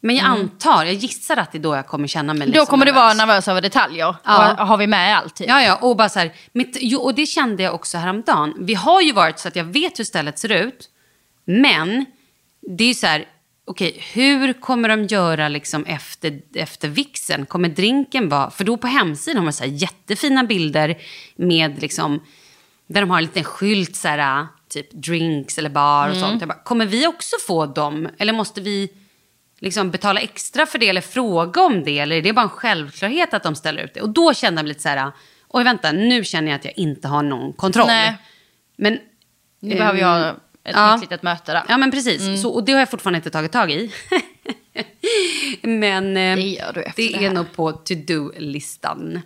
[0.06, 2.52] Men jag antar, jag gissar att det är då jag kommer känna mig Mm.
[2.54, 3.48] Då liksom kommer du vara nervös.
[3.48, 4.16] över detaljer.
[4.24, 4.52] Ja.
[4.62, 5.36] Och har vi med allt?
[5.36, 5.48] Typ.
[5.48, 8.54] Ja, ja, och bara så här, mitt, jo, och det kände jag också häromdagen.
[8.60, 10.90] Vi har ju varit så att jag vet hur stället ser ut,
[11.46, 12.06] men
[12.78, 13.26] det är ju så här,
[13.66, 17.46] okej, hur kommer de göra liksom efter, efter vixen?
[17.46, 20.98] Kommer drinken vara, för då på hemsidan har man så här jättefina bilder
[21.36, 22.20] med liksom,
[22.88, 26.42] där de har en liten skylt så här, typ drinks eller bar och sånt.
[26.42, 28.10] Jag bara, kommer vi också få dem?
[28.18, 28.90] Eller måste vi
[29.64, 32.00] liksom betala extra för det eller fråga om det?
[32.00, 34.02] Eller är det bara en självklarhet att de ställer ut det?
[34.02, 35.12] Och då kände jag mig lite så här,
[35.48, 37.88] oj vänta, nu känner jag att jag inte har någon kontroll.
[37.88, 38.18] Nej.
[38.78, 39.00] Men,
[39.60, 40.96] Nu behöver vi ha ett ja.
[40.96, 41.64] nytt litet möte där.
[41.68, 43.92] Ja men precis, så, och det har jag fortfarande inte tagit tag i.
[45.62, 49.22] men eh, Det det det är nog på to-do-listan.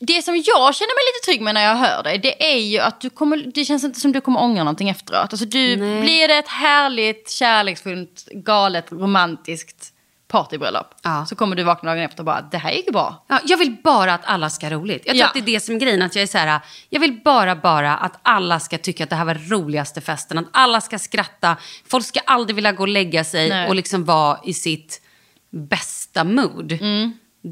[0.00, 2.78] Det som jag känner mig lite trygg med när jag hör dig, det är ju
[2.78, 5.32] att du kommer, det känns inte som du kommer ångra någonting efteråt.
[5.32, 6.00] Alltså du, Nej.
[6.02, 9.92] blir det ett härligt, kärleksfullt, galet, romantiskt
[10.28, 10.94] partybröllop.
[11.02, 11.26] Ja.
[11.28, 13.24] Så kommer du vakna dagen efter och bara, det här gick ju bra.
[13.28, 15.02] Ja, jag vill bara att alla ska ha roligt.
[15.06, 15.26] Jag tror Ja.
[15.26, 16.02] att det är det som är grejen.
[16.02, 19.16] Att jag är så här, jag vill bara, bara att alla ska tycka att det
[19.16, 20.38] här var roligaste festen.
[20.38, 21.56] Att alla ska skratta.
[21.88, 23.68] Folk ska aldrig vilja gå och lägga sig Nej.
[23.68, 25.02] och liksom vara i sitt
[25.50, 26.72] bästa mood.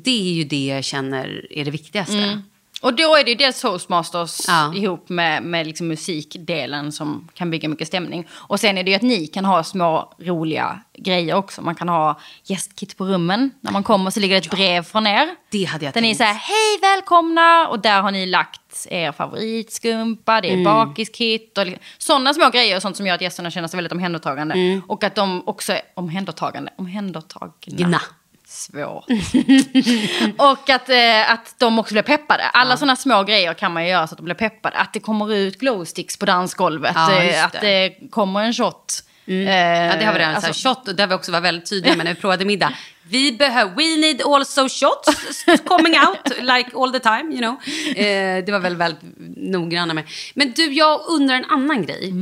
[0.05, 2.43] Det är ju det jag känner är det viktigaste.
[2.83, 4.75] Och då är det ju dels Toastmasters Ja.
[4.75, 8.27] ihop med, med liksom musikdelen som kan bygga mycket stämning.
[8.31, 11.63] Och sen är det ju att ni kan ha små roliga grejer också.
[11.63, 13.51] Man kan ha gästkit på rummen.
[13.61, 15.29] När man kommer så ligger det ett brev från er.
[15.51, 16.19] Det hade jag Där ni tänkt.
[16.19, 21.83] säger hej välkomna och där har ni lagt er favoritskumpa, det är bakiskit och liksom,
[21.99, 24.81] sådana små grejer och sånt som gör att gästerna känner sig väldigt omhändertagande.
[24.89, 27.53] Och att de också är omhändertagande, omhändertagna.
[27.67, 28.01] Gna.
[28.49, 29.05] Svårt.
[30.39, 32.43] och att, eh, att de också blir peppade.
[32.45, 34.77] Alla sådana små grejer kan man ju göra så att de blir peppade.
[34.77, 36.93] Att det kommer ut glowsticks på dansgolvet.
[36.95, 38.11] Ja, eh, att det.
[38.11, 39.03] kommer en shot.
[39.27, 41.71] Eh, Ja, det har vi redan alltså, så här, shot, där vi också var väldigt
[41.71, 42.73] tydliga med när vi provade middag.
[43.03, 47.57] Vi behöver, we need also shots coming out like all the time, you know.
[47.97, 49.03] Eh, det var väl väldigt
[49.37, 50.05] noggranna med.
[50.35, 52.13] Men du, jag undrar en annan grej.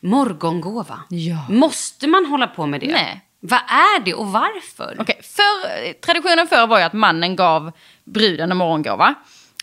[0.00, 1.00] Morgongåva.
[1.08, 1.46] Ja.
[1.48, 2.92] Måste man hålla på med det?
[2.92, 3.23] Nej.
[3.46, 4.96] Vad är det och varför?
[5.00, 7.72] Okej, för, traditionen förr var ju att mannen gav
[8.04, 9.14] bruden en morgongåva.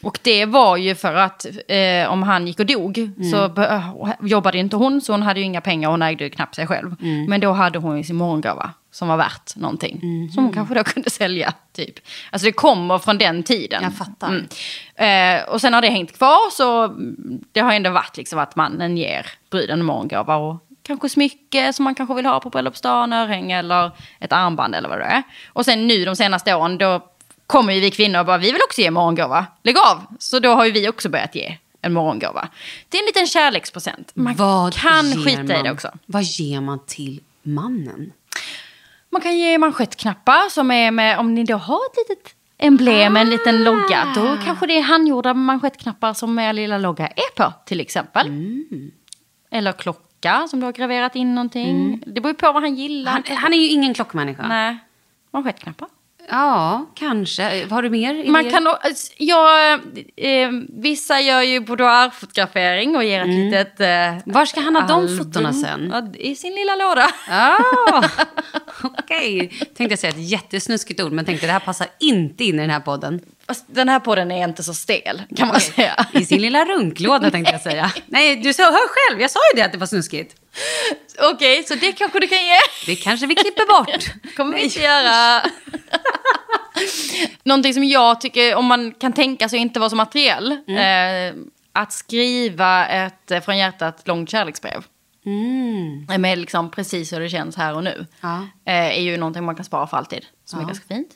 [0.04, 4.28] Och det var ju för att eh, om han gick och dog så be- eh,
[4.28, 6.96] jobbade inte hon, så hon hade ju inga pengar, hon ägde ju knappt sig själv.
[7.28, 10.00] Men då hade hon ju sin morgongåva som var värt någonting.
[10.34, 11.96] Som hon kanske då kunde sälja, typ.
[12.32, 13.84] Alltså det kommer från den tiden.
[13.84, 14.30] Jag fattar.
[14.96, 18.56] Eh, och sen har det hängt kvar, så mm, det har ändå varit liksom att
[18.56, 20.36] mannen ger bruden en morgongåva.
[20.36, 24.90] Och kanske smycke som man kanske vill ha på bröllopsdagen, örhänge eller ett armband eller
[24.90, 25.24] vad det är.
[25.54, 27.08] Och sen nu de senaste åren, då
[27.48, 29.46] kommer ju vi kvinnor och bara, vi vill också ge morgongåva.
[29.64, 30.04] Lägg av!
[30.20, 32.48] Så då har ju vi också börjat ge en morgongåva.
[32.90, 34.12] Det är en liten kärlekspresent.
[34.14, 35.64] Man Vad kan skita i man?
[35.64, 35.92] det också.
[36.06, 38.14] Vad ger man till mannen?
[39.10, 43.30] Man kan ge manschettknappar som är med, om ni då har ett litet emblem, en
[43.30, 47.80] liten logga, då kanske det är handgjorda manschettknappar som er lilla logga är på till
[47.80, 48.28] exempel.
[49.52, 50.00] Eller klocka
[50.50, 52.04] som du har graverat in någonting.
[52.06, 53.12] Det beror ju på vad han gillar.
[53.12, 54.48] Han, han är ju ingen klockmänniska.
[54.48, 54.78] Nej,
[55.32, 55.88] manschettknappar.
[56.30, 57.68] Ja, kanske.
[57.70, 58.32] Har du mer?
[58.32, 59.74] Man kan, alltså, ja,
[60.16, 63.80] eh, vissa gör ju boudoirfotografering och ger ett litet...
[63.80, 65.94] Eh, Var ska han ha de fotona sen?
[66.20, 67.08] I sin lilla låda.
[67.30, 68.04] Ah,
[68.84, 69.48] Okej.
[69.60, 72.70] Tänkte jag säga ett jättesnuskigt ord, men tänkte det här passar inte in i den
[72.70, 73.20] här podden.
[73.68, 76.06] Den här podden är inte så stel kan man säga.
[76.14, 77.92] I sin lilla runklåda tänkte jag säga.
[78.06, 80.36] Nej, du sa, hör själv, jag sa ju det att det var snuskigt.
[81.34, 82.58] Okej, så det kanske du kan ge.
[82.86, 84.34] Det kanske vi klipper bort.
[84.36, 85.42] kommer vi inte göra.
[87.44, 90.52] Någonting som jag tycker, om man kan tänka sig inte vara så materiell.
[90.52, 91.36] Eh,
[91.74, 94.84] att skriva ett eh, från hjärtat långt kärleksbrev.
[95.26, 96.22] Mm.
[96.22, 98.06] Med liksom precis hur det känns här och nu.
[98.22, 98.48] Ja.
[98.66, 100.26] Eh, är ju någonting man kan spara för alltid.
[100.46, 100.68] Som är Ja.
[100.68, 101.10] ganska fint.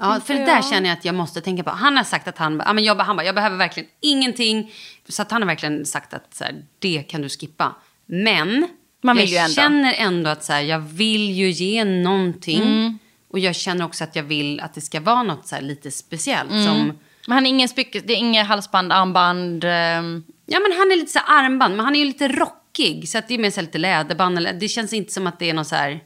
[0.00, 1.70] Ja, för det där känner jag att jag måste tänka på.
[1.70, 4.72] Han har sagt att han, ja, men jag, han bara, jag behöver verkligen ingenting.
[5.08, 7.74] Så att han har verkligen sagt att så här, det kan du skippa.
[8.06, 8.68] Men
[9.02, 9.54] Man vill jag ju ändå.
[9.54, 12.62] känner ändå att så här, jag vill ju ge någonting.
[12.62, 12.98] Mm.
[13.32, 15.90] Och jag känner också att jag vill att det ska vara något så här lite
[15.90, 16.50] speciellt.
[16.50, 16.64] Mm.
[16.66, 16.86] Som,
[17.26, 19.64] Men han är ingen spycke, det är inget halsband, armband.
[19.64, 23.08] ehm, ja men han är lite så här armband, men han är ju lite rockig.
[23.08, 24.38] Så att det är mer så här lite läderband.
[24.38, 26.00] Eller, det känns inte som att det är något så här...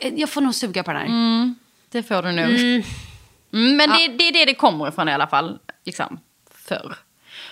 [0.00, 1.54] Nej, Jag får nog suga på den här.
[1.90, 2.50] Det får du nog.
[3.52, 5.58] Mm, men det, det är det det kommer ifrån i alla fall.
[5.84, 6.20] Liksom,
[6.50, 6.96] förr.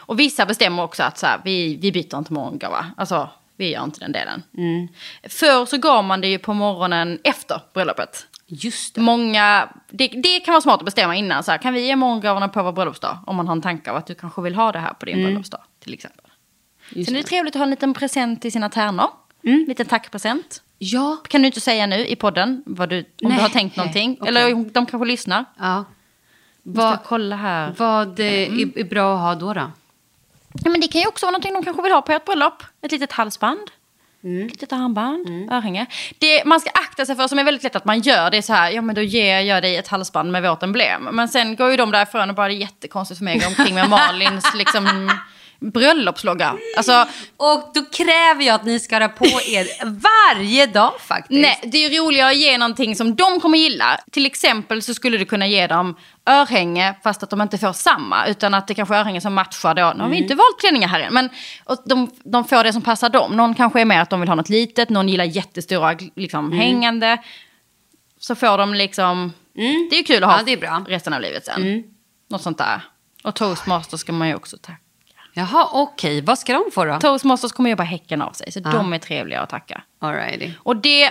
[0.06, 2.86] Och vissa bestämmer också att så här, vi, vi byter inte morgongåva.
[2.96, 4.42] Alltså, vi gör inte den delen.
[5.28, 8.26] Förr så gav man det ju på morgonen efter bröllopet.
[8.46, 9.00] Just det.
[9.00, 11.44] Många, det, det kan vara smart att bestämma innan.
[11.44, 13.18] Så här, kan vi ge morgongåvorna på vår bröllopsdag?
[13.26, 15.22] Om man har en tanke av att du kanske vill ha det här på din
[15.24, 15.60] bröllopsdag.
[15.80, 16.24] Till exempel.
[16.88, 17.28] Just Sen är det det.
[17.28, 19.10] trevligt att ha en liten present i sina tärnor.
[19.44, 19.64] Mm.
[19.68, 20.62] Liten tackpresent.
[20.78, 21.16] Ja.
[21.28, 23.36] Kan du inte säga nu i podden vad du, om Nej.
[23.36, 24.16] du har tänkt någonting?
[24.20, 24.28] Okej.
[24.28, 25.44] Eller de kanske lyssnar.
[25.58, 25.84] ja.
[26.66, 27.74] Vad, kolla här.
[27.78, 29.54] vad eh, är, bra att ha då?
[29.54, 29.70] då?
[30.64, 32.62] Ja, men det kan ju också vara någonting de kanske vill ha på ett bröllop.
[32.82, 33.70] Ett litet halsband.
[34.24, 34.46] Mm.
[34.46, 35.86] Litet armband, örhänge.
[36.18, 38.42] Det man ska akta sig för, som är väldigt lätt att man gör, det är
[38.42, 41.08] så här, ja men då ger jag dig ett halsband med vårt emblem.
[41.12, 43.48] Men sen går ju de därifrån och bara, det är jättekonstigt för mig att gå
[43.48, 45.10] omkring med Malins liksom,
[45.60, 46.54] bröllopslogga.
[46.76, 51.40] Alltså, Och då kräver jag att ni ska ha på er varje dag faktiskt.
[51.40, 54.00] nej, det är roligare att ge någonting som de kommer gilla.
[54.12, 55.96] Till exempel så skulle du kunna ge dem
[56.26, 58.26] örhänge fast att de inte får samma.
[58.26, 59.92] Utan att det kanske är örhänge som matchar då.
[59.96, 61.14] Nu har vi inte valt klänningar här än.
[61.14, 61.30] Men
[61.86, 63.36] de, de får det som passar dem.
[63.36, 64.90] Någon kanske är mer att de vill ha något litet.
[64.90, 67.18] Någon gillar jättestora liksom, hängande.
[68.20, 69.32] Så får de liksom...
[69.90, 70.84] Det är ju kul att ha Ja, det är bra.
[70.88, 71.84] resten av livet sen.
[72.30, 72.80] Något sånt där.
[73.24, 74.78] Och toastmasters ska man ju också tacka.
[75.36, 76.20] Jaha, okej.
[76.20, 76.98] Vad ska de få då?
[76.98, 78.52] Toastmasters kommer jobba häcken av sig.
[78.52, 79.82] Så de är trevliga att tacka.
[79.98, 80.50] Alrighty.
[80.58, 81.10] Och det,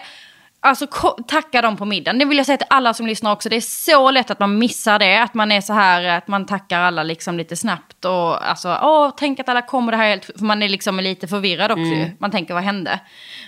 [0.59, 0.87] alltså
[1.27, 2.19] tacka dem på middagen.
[2.19, 3.49] Det vill jag säga till alla som lyssnar också.
[3.49, 5.23] Det är så lätt att man missar det.
[5.23, 8.05] Att man är så här, att man tackar alla liksom lite snabbt.
[8.05, 10.25] Och alltså, åh, tänk att alla kommer det här helt...
[10.25, 12.11] För man är liksom lite förvirrad också ju.
[12.19, 12.99] Man tänker, vad hände?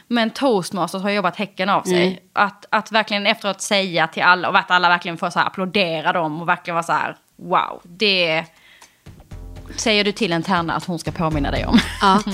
[0.07, 2.23] Men toastmasters har jobbat häcken av sig.
[2.33, 6.13] Att, att verkligen efteråt säga till alla, och att alla verkligen får så här applådera
[6.13, 7.81] dem och verkligen vara så här, wow.
[7.83, 8.45] Det
[9.75, 11.79] säger du till en tärna att hon ska påminna dig om.
[12.01, 12.23] Ja.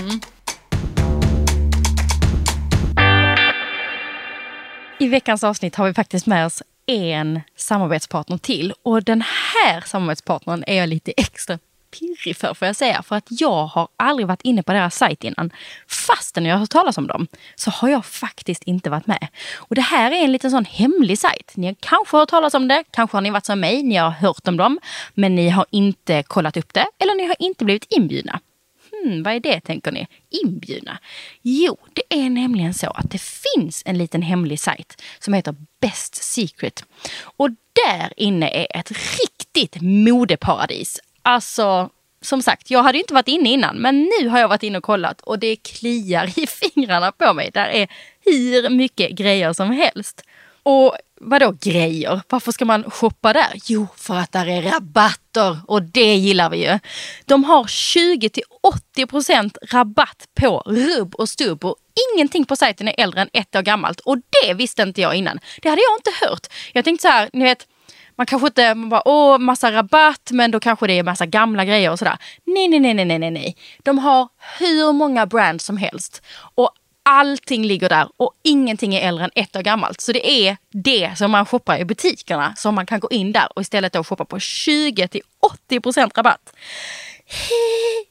[4.99, 8.73] I veckans avsnitt har vi faktiskt med oss en samarbetspartner till.
[8.83, 11.59] Och den här samarbetspartnern är jag lite extra
[11.91, 13.03] pirrig för, får jag säga.
[13.03, 15.51] För att jag har aldrig varit inne på deras sajt innan.
[15.87, 19.27] Fastän jag har hört talas om dem, så har jag faktiskt inte varit med.
[19.55, 21.51] Och det här är en liten sån hemlig sajt.
[21.55, 24.09] Ni har kanske hört talas om det, kanske har ni varit som mig, ni har
[24.09, 24.79] hört om dem.
[25.13, 28.39] Men ni har inte kollat upp det, eller ni har inte blivit inbjudna.
[28.91, 30.07] Hmm, vad är det tänker ni?
[30.29, 30.99] Inbjudna?
[31.41, 36.15] Jo, det är nämligen så att det finns en liten hemlig sajt som heter Best
[36.15, 36.85] Secret.
[37.21, 37.49] Och
[37.85, 40.99] där inne är ett riktigt modeparadis.
[41.23, 41.89] Alltså,
[42.21, 44.83] som sagt, jag hade inte varit inne innan, men nu har jag varit inne och
[44.83, 47.51] kollat och det kliar i fingrarna på mig.
[47.53, 47.87] Där är
[48.25, 50.21] hur mycket grejer som helst.
[50.63, 52.21] Och vadå grejer?
[52.29, 53.53] Varför ska man shoppa där?
[53.65, 56.79] Jo, för att där är rabatter och det gillar vi ju.
[57.25, 61.75] De har 20-80% rabatt på rubb och stubb och
[62.13, 63.99] ingenting på sajten är äldre än ett år gammalt.
[63.99, 65.39] Och det visste inte jag innan.
[65.61, 66.47] Det hade jag inte hört.
[66.73, 67.67] Jag tänkte så här, ni vet,
[68.15, 71.65] man kanske inte man bara, åh, massa rabatt, men då kanske det är massa gamla
[71.65, 72.17] grejer och sådär.
[72.45, 73.55] Nej, nej, nej, nej, nej, nej.
[73.83, 74.27] De har
[74.59, 76.21] hur många brands som helst.
[76.55, 76.71] Och
[77.03, 80.01] allting ligger där och ingenting är äldre än ett år gammalt.
[80.01, 83.47] Så det är det som man shoppar i butikerna som man kan gå in där
[83.55, 86.53] och istället då shoppa på 20 till 80 procent rabatt.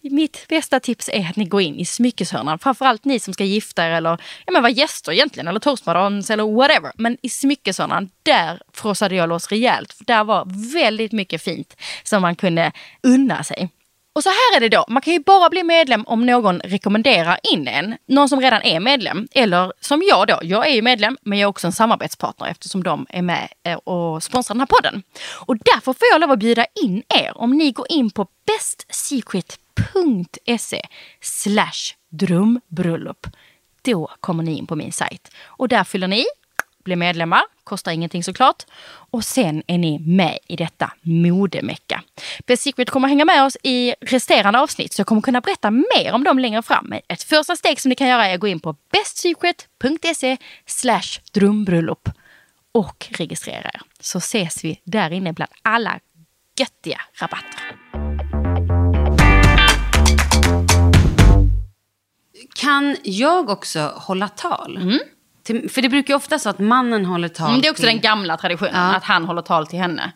[0.03, 2.59] Mitt bästa tips är att ni går in i smyckeshörnan.
[2.59, 4.11] Framförallt ni som ska gifta er eller
[4.47, 5.49] ja, men vara gäster egentligen.
[5.49, 6.93] Eller toastmasters eller whatever.
[6.95, 9.93] Men i smyckeshörnan, där frossade jag loss rejält.
[9.93, 13.71] För där var väldigt mycket fint som man kunde unna sig.
[14.13, 17.39] Och så här är det då, man kan ju bara bli medlem om någon rekommenderar
[17.43, 17.97] in en.
[18.07, 19.29] Någon som redan är medlem.
[19.33, 22.83] Eller som jag då, jag är ju medlem men jag är också en samarbetspartner eftersom
[22.83, 25.03] de är med eh, och sponsrar den här podden.
[25.47, 30.83] Och därför får jag lov att bjuda in er om ni går in på bestsecret.se
[31.21, 33.27] slash drömbröllop.
[33.83, 36.27] Då kommer ni in på min sajt och där fyller ni i
[36.85, 38.63] blir medlemmar, kostar ingenting såklart.
[39.11, 42.03] Och sen är ni med i detta modemecka.
[42.47, 46.13] Best Secret kommer hänga med oss i resterande avsnitt så jag kommer kunna berätta mer
[46.13, 46.95] om dem längre fram.
[47.09, 50.37] Ett första steg som ni kan göra är att gå in på bestsecret.se
[51.33, 52.09] drömbröllop
[52.73, 53.81] och registrera er.
[54.01, 56.01] Så ses vi där inne bland alla
[56.59, 57.77] göttiga rabatter.
[62.55, 64.79] Kan jag också hålla tal?
[65.51, 67.83] Till, för det brukar ju ofta så att mannen håller tal Mm, det är också
[67.83, 67.91] till...
[67.93, 68.95] den gamla traditionen, Ja.
[68.95, 70.13] att han håller tal till henne.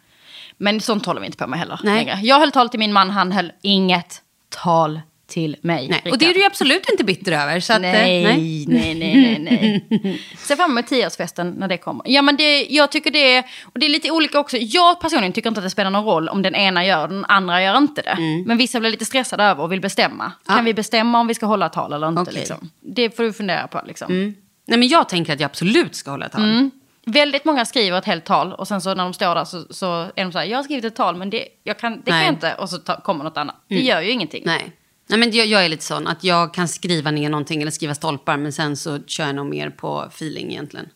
[0.56, 1.80] Men sånt håller vi inte på med heller.
[1.82, 2.04] Nej.
[2.04, 2.18] längre.
[2.22, 5.88] Jag höll tal till min man, han höll inget tal till mig.
[5.88, 6.12] Nej.
[6.12, 7.60] Och det är du ju absolut inte bitter över.
[7.60, 8.64] Så att, eh, nej, nej.
[8.68, 10.20] nej, nej, nej, nej.
[10.38, 12.02] Se fram emot tioårsfesten när det kommer.
[12.08, 14.56] Ja, men det, jag tycker det, och det är lite olika också.
[14.56, 17.24] Jag personligen tycker inte att det spelar någon roll om den ena gör det, den
[17.24, 18.16] andra gör inte det.
[18.46, 20.32] Men vissa blir lite stressade över och vill bestämma.
[20.48, 20.54] Ja.
[20.54, 22.22] Kan vi bestämma om vi ska hålla tal eller inte?
[22.22, 22.34] Okej.
[22.34, 22.70] Liksom?
[22.80, 23.80] Det får du fundera på.
[23.86, 24.34] Liksom.
[24.66, 26.42] Nej, men jag tänker att jag absolut ska hålla tal.
[26.44, 26.70] Mm.
[27.06, 29.86] Väldigt många skriver ett helt tal och sen så när de står där så, så
[30.14, 32.20] är de så här, jag har skrivit ett tal men det, jag kan, det kan
[32.20, 32.54] jag inte.
[32.54, 33.56] Och så ta, kommer något annat.
[33.68, 34.42] Det gör ju ingenting.
[34.46, 34.72] Nej.
[35.06, 37.94] Nej, men jag, jag är lite sån att jag kan skriva ner någonting eller skriva
[37.94, 40.88] stolpar men sen så kör jag nog mer på feeling egentligen.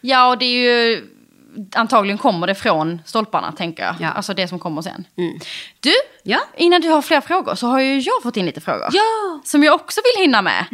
[0.00, 1.08] Ja, och det är ju...
[1.74, 3.94] Antagligen kommer det från stolparna, tänker jag.
[4.00, 4.10] Ja.
[4.10, 5.04] Alltså det som kommer sen.
[5.80, 5.92] Du,
[6.22, 6.38] Ja.
[6.56, 8.88] innan du har fler frågor så har ju jag fått in lite frågor.
[8.92, 9.40] Ja!
[9.44, 10.66] Som jag också vill hinna med.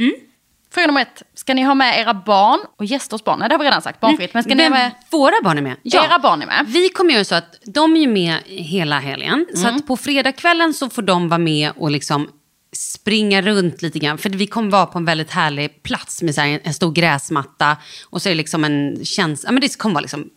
[0.75, 1.23] Fråga nummer ett.
[1.35, 3.39] Ska ni ha med era barn och gästers barn?
[3.39, 4.01] Nej, det har vi redan sagt.
[4.01, 4.35] Barnfritt.
[4.35, 4.91] Men ska ni ha med...
[5.11, 5.77] våra barn är med.
[5.85, 6.65] Era barn är med.
[6.69, 9.47] Vi kommer göra så att de är med hela helgen.
[9.55, 9.77] Så Mm.
[9.77, 12.29] att på fredagskvällen så får de vara med och liksom
[12.73, 14.19] springa runt lite grann.
[14.19, 17.77] För vi kommer vara på en väldigt härlig plats med så en, en stor gräsmatta.
[18.11, 20.31] Och så är det liksom en känsla, ja men det kommer vara liksom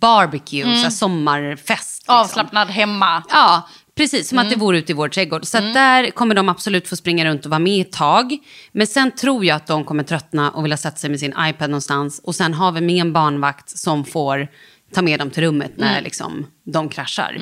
[0.00, 2.02] barbecue, så här sommarfest.
[2.02, 2.14] Liksom.
[2.14, 2.20] Mm.
[2.24, 3.22] Avslappnad hemma.
[3.30, 4.28] Ja, precis.
[4.28, 4.58] Som att Mm.
[4.58, 5.44] det vore ute i vår trädgård.
[5.46, 8.38] Så att där kommer de absolut få springa runt och vara med ett tag.
[8.72, 11.70] Men sen tror jag att de kommer tröttna och vilja sätta sig med sin iPad
[11.70, 12.20] någonstans.
[12.24, 14.48] Och sen har vi med en barnvakt som får
[14.94, 16.04] ta med dem till rummet när Mm.
[16.04, 17.38] liksom, de kraschar.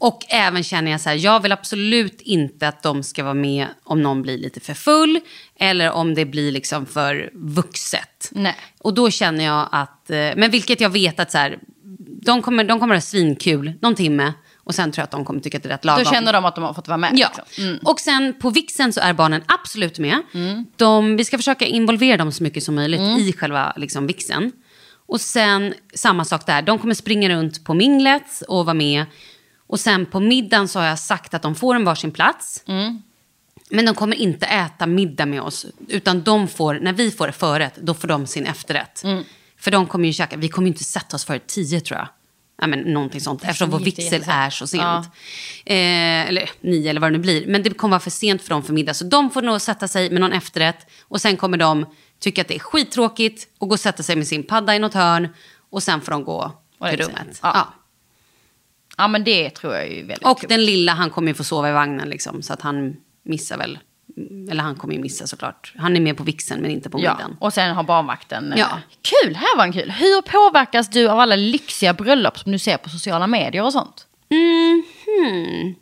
[0.00, 3.66] Och även känner jag så här, jag vill absolut inte att de ska vara med
[3.84, 5.20] om någon blir lite för full.
[5.60, 8.28] Eller om det blir liksom för vuxet.
[8.32, 8.54] Nej.
[8.80, 11.58] Och då känner jag att, eh, men vilket jag vet att så här,
[12.22, 14.32] de kommer, de kommer ha svinkul någon timme.
[14.68, 16.04] Och sen tror jag att de kommer tycka att det är rätt lagom.
[16.04, 17.12] Då känner de att de har fått vara med.
[17.14, 17.64] Ja, liksom.
[17.64, 17.78] Mm.
[17.84, 20.22] och sen på vixen så är barnen absolut med.
[20.76, 23.18] De, vi ska försöka involvera dem så mycket som möjligt Mm.
[23.18, 24.52] i själva liksom, vixen.
[25.06, 29.04] Och sen samma sak där, de kommer springa runt på minglet och vara med.
[29.66, 32.62] Och sen på middagen så har jag sagt att de får en varsin plats.
[32.66, 33.02] Mm.
[33.70, 35.66] Men de kommer inte äta middag med oss.
[35.88, 39.04] Utan de får, när vi får förrätt, då får de sin efterrätt.
[39.04, 39.24] Mm.
[39.58, 42.08] För de kommer ju käka, vi kommer inte sätta oss före tio tror jag.
[42.60, 44.82] Ja, men någonting sånt, eftersom vår vigsel är så sent.
[44.82, 45.04] Ja.
[45.64, 47.46] Eh, eller nio eller vad det nu blir.
[47.46, 48.94] Men det kommer vara för sent för dem för middag.
[48.94, 50.86] Så de får nog sätta sig med någon efterrätt.
[51.02, 51.86] Och sen kommer de
[52.20, 54.94] tycka att det är skittråkigt och gå och sätta sig med sin padda i något
[54.94, 55.28] hörn.
[55.70, 56.52] Och sen får de gå
[56.90, 57.40] till rummet.
[57.42, 57.50] Ja.
[57.54, 57.74] Ja.
[58.96, 60.48] Ja, men det tror jag är väldigt Och kul.
[60.48, 62.42] den lilla, han kommer ju få sova i vagnen liksom.
[62.42, 63.78] Så att han missar väl.
[64.50, 65.72] Eller han kommer ju missa såklart.
[65.76, 67.36] Han är med på vixen men inte på Ja, middagen.
[67.40, 68.52] och sen har barnvakten.
[68.52, 68.68] eh, Ja.
[69.02, 69.90] Kul, här var en kul.
[69.90, 74.06] Hur påverkas du av alla lyxiga bröllop som du ser på sociala medier och sånt?
[74.30, 75.74] Mhm.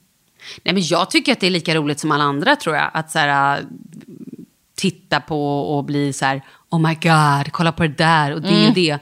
[0.62, 2.90] Nej, men jag tycker att det är lika roligt som alla andra tror jag.
[2.94, 3.64] Att så här, äh,
[4.74, 8.68] titta på och bli så här, oh my god, kolla på det där och det
[8.68, 8.98] och det.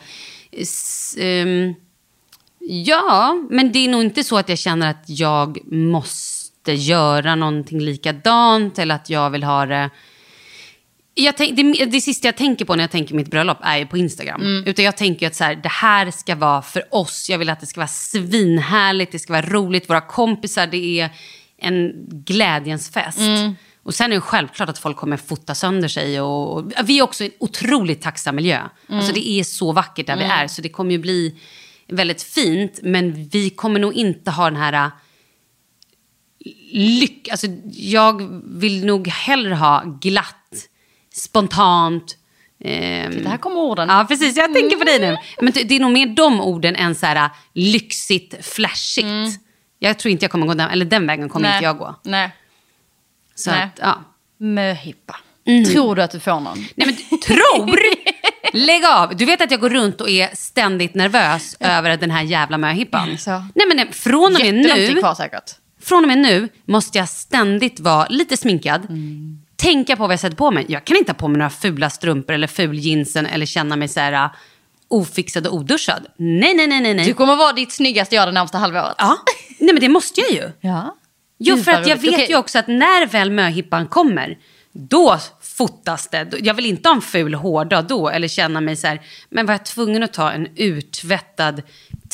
[0.53, 1.75] S- ehm,
[2.61, 6.34] ja, men det är nog inte så att jag känner att jag måste
[6.73, 9.91] göra någonting likadant eller att jag vill ha det
[11.15, 13.87] jag tänk, det, det sista jag tänker på när jag tänker mitt bröllop är ju
[13.87, 14.41] på Instagram.
[14.67, 17.31] Utan jag tänker att så här, det här ska vara för oss.
[17.31, 19.91] Jag vill att det ska vara svinhärligt, det ska vara roligt.
[19.91, 21.11] Våra kompisar, det är
[21.59, 23.19] en glädjens fest.
[23.83, 26.21] Och sen är det självklart att folk kommer fota sönder sig.
[26.21, 28.61] Och, och, vi är också en otroligt tacksam miljö.
[28.89, 30.49] Alltså det är så vackert där vi är.
[30.49, 31.35] Så det kommer ju bli
[31.89, 32.79] väldigt fint.
[32.83, 34.91] Men vi kommer nog inte ha den här
[36.73, 37.29] lyck...
[37.31, 40.55] Alltså, jag vill nog hellre ha glatt,
[41.15, 42.17] spontant.
[42.65, 43.89] ehm, Det här kommer orden.
[43.89, 44.37] Ja, precis.
[44.37, 45.17] Jag tänker på dig nu.
[45.41, 49.41] Men det är nog mer de orden än så här lyxigt, flashigt.
[49.79, 51.57] Jag tror inte jag kommer gå den, eller den vägen kommer Nej.
[51.57, 51.95] inte jag gå.
[52.03, 52.31] Nej.
[53.35, 53.63] Så Nej.
[53.63, 54.03] att, ja.
[54.39, 55.17] Möhippa.
[55.47, 55.65] Mm.
[55.65, 56.59] Tror du att du får någon?
[56.75, 57.79] Nej men tror!
[58.53, 59.17] Lägg av!
[59.17, 63.19] Du vet att jag går runt och är ständigt nervös över den här jävla möhippan.
[63.19, 63.31] Så.
[63.31, 65.51] Nej men från och med nu, kvar säkert.
[65.85, 68.85] Från och med nu måste jag ständigt vara lite sminkad.
[68.89, 69.39] Mm.
[69.57, 70.65] Tänka på vad jag sätter på mig.
[70.69, 73.89] Jag kan inte ha på mig några fula strumpor eller ful jeansen eller känna mig
[73.89, 74.31] så här uh,
[74.89, 76.07] ofixad och oduschad.
[76.17, 76.95] Nej, nej, nej, nej.
[76.95, 77.07] nej.
[77.07, 78.95] Du kommer vara ditt snyggaste jag det närmsta halvåret.
[78.99, 79.17] Ja,
[79.59, 80.53] nej men det måste jag ju.
[80.61, 80.97] Ja.
[81.39, 82.27] Jo, för att jag vet Okej.
[82.29, 84.39] ju också att när väl möhippan kommer,
[84.73, 86.33] då fotas det.
[86.41, 89.55] Jag vill inte ha en ful hårdag då, eller känna mig så här, men var
[89.55, 91.63] jag tvungen att ta en uttvättad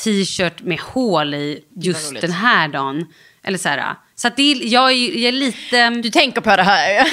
[0.04, 3.06] t-shirt med hål i just den här dagen?
[3.42, 6.56] Eller så här, så att det är, jag, är, jag är lite, Du tänker på
[6.56, 7.06] det här.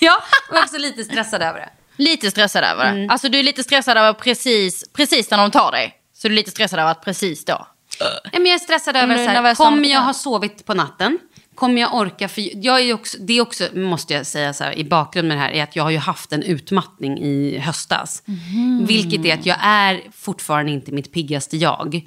[0.00, 1.68] ja, och också lite stressad över det.
[1.96, 2.90] lite stressad över det.
[2.90, 3.10] Mm.
[3.10, 5.94] Alltså du är lite stressad över precis, precis när de tar dig.
[6.14, 7.66] Så du är lite stressad över att precis då.
[8.00, 11.18] Nej, men jag är stressad över så här, kommer om- jag ha sovit på natten?
[11.54, 12.28] Kommer jag orka?
[12.28, 15.36] För jag är också, det är också, måste jag säga så här, i bakgrund med
[15.36, 18.22] det här, är att jag har ju haft en utmattning i höstas.
[18.24, 18.84] Mhm.
[18.86, 22.06] Vilket är att jag är fortfarande inte mitt piggaste jag.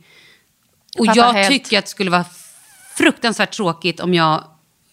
[0.98, 1.48] Och jag helt.
[1.50, 2.26] tycker att det skulle vara
[3.04, 4.44] fruktansvärt tråkigt om jag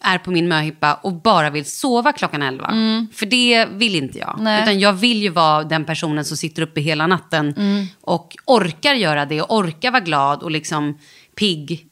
[0.01, 2.67] är på min möhippa och bara vill sova klockan 11.
[3.13, 4.31] För det vill inte jag.
[4.33, 4.45] Mm.
[4.45, 4.63] Nej.
[4.63, 7.87] Utan jag vill ju vara den personen som sitter uppe hela natten Mm.
[8.01, 10.99] och orkar göra det och orkar vara glad och liksom
[11.37, 11.87] pigg.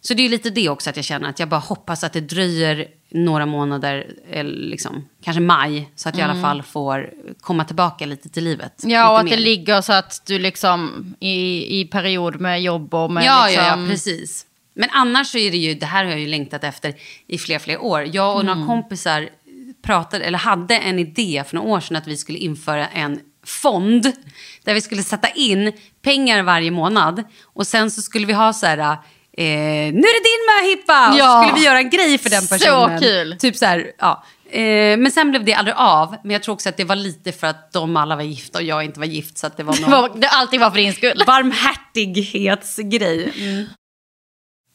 [0.00, 2.20] Så det är lite det också att jag känner att jag bara hoppas att det
[2.20, 7.64] dröjer några månader, eller liksom, kanske maj, så att jag i alla fall får komma
[7.64, 8.82] tillbaka lite till livet.
[8.84, 8.94] Mm.
[8.94, 9.44] Ja, och att lite det mer.
[9.50, 13.64] ligger så att du liksom i, i period med jobb och med Ja, liksom...
[13.64, 14.46] ja, ja, precis.
[14.74, 16.94] Men annars så är det ju, det här har jag ju längtat efter
[17.26, 18.08] i flera, flera år.
[18.12, 18.58] Jag och Mm.
[18.58, 19.28] några kompisar
[19.84, 24.12] pratade, eller hade en idé för några år sedan att vi skulle införa en fond
[24.64, 28.66] där vi skulle sätta in pengar varje månad och sen så skulle vi ha så
[28.66, 28.98] här eh,
[29.36, 31.08] nu är det din möhippa!
[31.08, 31.42] Och så Ja.
[31.44, 33.00] skulle vi göra en grej för den Så personen.
[33.00, 33.36] kul.
[33.38, 34.24] Typ så här, ja.
[34.50, 36.16] Eh, men sen blev det aldrig av.
[36.22, 38.64] Men jag tror också att det var lite för att de alla var gifta och
[38.64, 39.38] jag inte var gift.
[39.38, 41.22] Så att det var Det någon var- alltid var för din skull.
[41.26, 43.32] barmhärtighetsgrej.
[43.36, 43.64] Mm.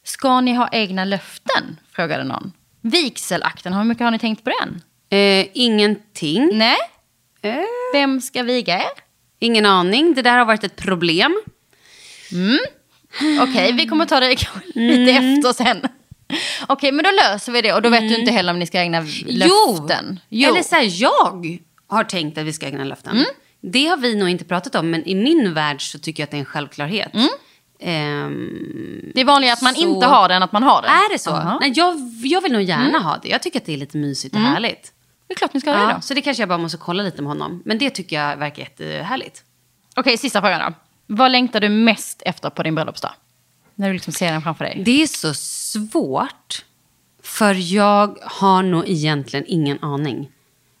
[0.08, 1.80] Ska ni ha egna löften?
[1.92, 2.52] Frågade någon.
[2.80, 4.82] Vigselakten, hur mycket har ni tänkt på den?
[5.10, 6.50] Eh, ingenting.
[6.52, 6.76] Nej.
[7.42, 7.54] Eh,
[7.92, 8.90] Vem ska viga er?
[9.38, 10.14] ingen aning.
[10.14, 11.40] Det där har varit ett problem.
[13.40, 14.28] Okej, vi kommer ta det
[14.74, 15.82] lite efter sen.
[16.66, 17.72] Okej, men då löser vi det.
[17.72, 20.20] Och då vet du inte heller om ni ska ägna löften.
[20.28, 20.50] Jo.
[20.50, 23.12] Eller så här, jag har tänkt att vi ska ägna löften.
[23.12, 23.26] Mm.
[23.60, 26.30] Det har vi nog inte pratat om, men i min värld så tycker jag att
[26.30, 26.90] det är en självklart.
[27.80, 28.26] Mm.
[28.26, 30.88] Ehm, Det är vanligare att man Så- inte har det än att man har det.
[30.88, 31.30] är det så?
[31.30, 31.58] Aha.
[31.60, 33.28] Nej, jag, jag vill nog gärna ha det.
[33.28, 34.92] Jag tycker att det är lite mysigt och härligt.
[35.26, 36.00] Det är klart ni ska ha det Ja, då.
[36.00, 37.62] så det kanske jag bara måste kolla lite med honom.
[37.64, 39.42] Men det tycker jag verkar jättehärligt.
[39.96, 40.74] Okej, sista frågan då.
[41.14, 43.10] Vad längtar du mest efter på din bröllopsdag?
[43.74, 44.82] När du liksom ser den framför dig.
[44.84, 46.64] Det är så svårt.
[47.22, 50.30] För jag har nog egentligen ingen aning.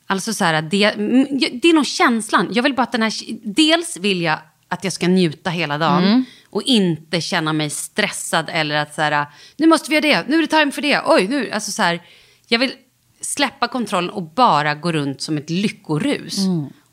[0.06, 1.26] Alltså så här, det, mm,
[1.62, 2.48] det är nog känslan.
[2.52, 3.12] Jag vill bara att den här...
[3.42, 4.38] Dels vill jag
[4.68, 6.24] att jag ska njuta hela dagen.
[6.50, 9.26] Och inte känna mig stressad eller att så här,
[9.56, 11.02] nu måste vi göra det, nu är det time för det.
[11.06, 12.02] Oj, nu, alltså så här,
[12.46, 12.72] jag vill
[13.20, 16.38] släppa kontrollen och bara gå runt som ett lyckorus.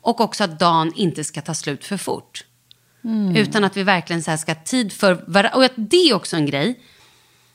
[0.00, 2.44] Och också att dagen inte ska ta slut för fort.
[3.36, 5.56] Utan att vi verkligen så ska ha tid för varandra.
[5.56, 6.80] Och att det är också en grej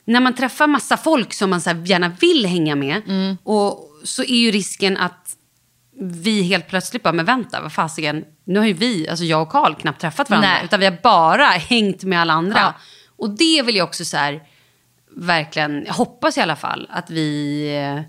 [0.06, 3.02] när man träffar massa folk som man så gärna vill hänga med
[3.44, 5.36] och så är ju risken att
[6.04, 9.50] vi helt plötsligt bara, men vänta, vad fasiken, nu har ju vi, alltså jag och
[9.50, 10.66] Karl knappt träffat varandra, Nej.
[10.66, 12.60] utan vi har bara hängt med alla andra.
[12.60, 12.74] Ja.
[13.18, 14.42] Och det vill jag också så här,
[15.16, 18.02] verkligen, jag hoppas i alla fall att vi eh,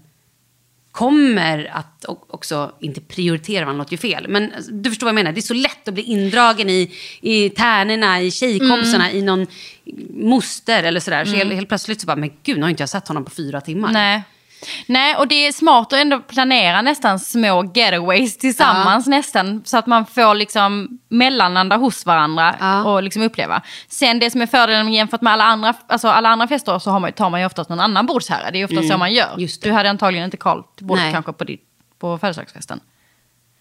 [0.92, 5.14] kommer att också, inte prioritera, man låter ju fel, men alltså, du förstår vad jag
[5.14, 5.32] menar.
[5.32, 9.16] Det är så lätt att bli indragen i, i tärnorna, i tjejkompisarna, Mm.
[9.18, 9.46] i någon
[10.30, 11.24] moster eller sådär.
[11.24, 13.30] Så helt, helt plötsligt så bara, men gud, nu har inte jag sett honom på
[13.30, 13.92] fyra timmar.
[13.92, 14.22] Nej.
[14.86, 19.62] Nej, och det är smart att ändå planera nästan små getaways tillsammans nästan.
[19.64, 22.84] Så att man får liksom mellanlanda hos varandra Ja.
[22.84, 23.62] och liksom uppleva.
[23.88, 27.00] Sen det som är fördelen jämfört med alla andra, alltså alla andra fester så har
[27.00, 28.50] man, tar man ju oftast någon annan bordsherre.
[28.50, 29.34] Det är ofta så man gör.
[29.34, 29.48] Mm.
[29.62, 31.62] Du hade antagligen inte Karl till bordet kanske på, ditt,
[32.00, 32.80] på födelsedagsfesten.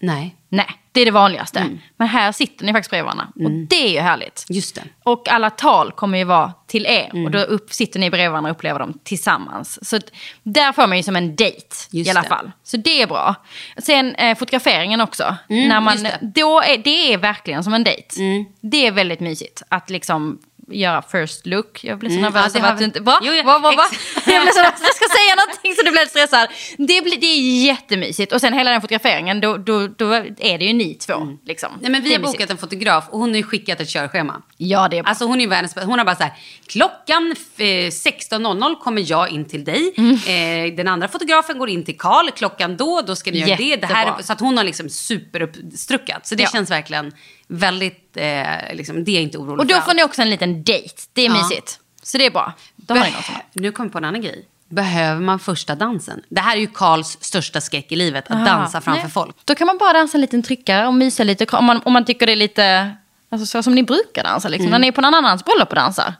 [0.02, 1.58] Nej, Nej, det är det vanligaste.
[1.58, 1.78] Mm.
[1.96, 3.28] Men här sitter ni faktiskt bredvid varandra.
[3.44, 4.44] Och det är ju härligt.
[4.48, 4.82] just det.
[5.02, 7.10] Och alla tal kommer ju vara till er.
[7.12, 7.24] Mm.
[7.24, 9.88] Och då upp, sitter ni bredvid varandra och upplever dem tillsammans.
[9.88, 9.98] Så
[10.42, 12.28] där får man ju som en dejt i alla det.
[12.28, 12.50] fall.
[12.62, 13.34] Så det är bra.
[13.78, 15.36] Sen eh, fotograferingen också.
[15.48, 16.08] Mm, när man, det.
[16.08, 16.32] Mm.
[16.34, 18.16] Då är, det är verkligen som en dejt.
[18.60, 20.38] Det är väldigt mysigt att liksom
[20.70, 21.84] göra first look.
[21.84, 23.00] Jag blir så Mm, nervös ja, att vi- du inte...
[23.00, 23.18] Va?
[23.22, 23.84] Jo, ja, va, va, va?
[24.26, 26.48] Jag, blir så, jag ska säga någonting så du blir stressad.
[26.78, 28.32] Det, blir, det är jättemysigt.
[28.32, 31.14] Och sen hela den fotograferingen, då, då, då är det ju ni två.
[31.46, 31.68] Liksom.
[31.68, 31.82] Mm.
[31.82, 34.42] Nej, men vi har bokat en fotograf och hon har ju skickat ett körschema.
[34.56, 35.08] Ja, det är bra.
[35.08, 35.74] Alltså hon är världens.
[35.76, 36.32] Hon har bara så här,
[36.66, 39.94] klockan eh, 16.00 kommer jag in till dig.
[39.96, 40.14] Mm.
[40.14, 42.30] Eh, den andra fotografen går in till Karl.
[42.30, 43.76] Klockan då, då ska ni göra det.
[43.76, 44.22] det här, Jättebra.
[44.22, 46.26] så att hon har liksom superuppstruckat.
[46.26, 46.48] Så det Ja.
[46.52, 47.12] känns verkligen
[47.52, 49.80] väldigt, eh, liksom, det är inte orolig Och då för.
[49.80, 50.94] får ni också en liten dejt.
[51.12, 51.32] Det är Ja.
[51.42, 51.78] mysigt.
[52.02, 52.52] Så det är bra.
[52.86, 53.12] Som- Behö-
[53.52, 54.48] nu kommer jag på en annan grej.
[54.68, 56.22] Behöver man första dansen?
[56.28, 59.10] Det här är ju Karls största skräck i livet, att dansa framför Nej.
[59.10, 59.36] folk.
[59.44, 61.56] Då kan man bara dansa en liten tryckare och mysa lite.
[61.56, 62.96] Om man, om man tycker det är lite
[63.30, 64.48] alltså, så som ni brukar dansa.
[64.48, 64.66] Liksom.
[64.66, 64.70] Mm.
[64.70, 66.14] När ni är på någon annans bröllop och dansar.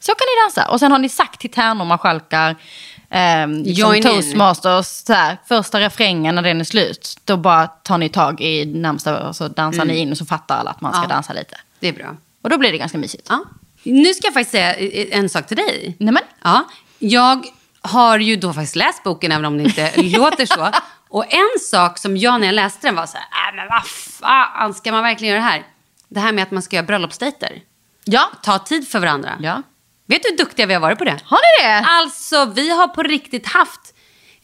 [0.00, 0.70] Så kan ni dansa.
[0.70, 2.56] Och sen har ni sagt till tärnor, marskalkar,
[3.18, 4.02] liksom Join in.
[4.02, 4.86] toastmasters.
[4.86, 7.16] Så här, första refrängen när den är slut.
[7.24, 10.56] Då bara tar ni tag i närmsta och så dansar ni in och så fattar
[10.58, 11.10] alla att man ska Mm.
[11.10, 11.14] Ja.
[11.14, 11.56] dansa lite.
[11.80, 12.16] Det är bra.
[12.42, 13.26] Och då blir det ganska mysigt.
[13.30, 13.44] Ja.
[13.82, 14.74] Nu ska jag faktiskt säga
[15.18, 15.96] en sak till dig.
[16.00, 16.22] Nämen.
[16.42, 16.64] Ja,
[16.98, 17.46] jag
[17.82, 20.70] har ju då faktiskt läst boken, även om det inte låter så.
[21.08, 23.86] Och en sak som jag när jag läste den var så här, äh, men vad
[23.86, 25.62] fan ska man verkligen göra det här?
[26.08, 27.60] Det här med att man ska göra bröllopsdejter.
[28.04, 28.30] Ja.
[28.42, 29.30] Ta tid för varandra.
[29.40, 29.62] ja.
[30.06, 31.18] Vet du hur duktiga vi har varit på det?
[31.24, 31.86] Har ni det?
[31.88, 33.80] Alltså, vi har på riktigt haft...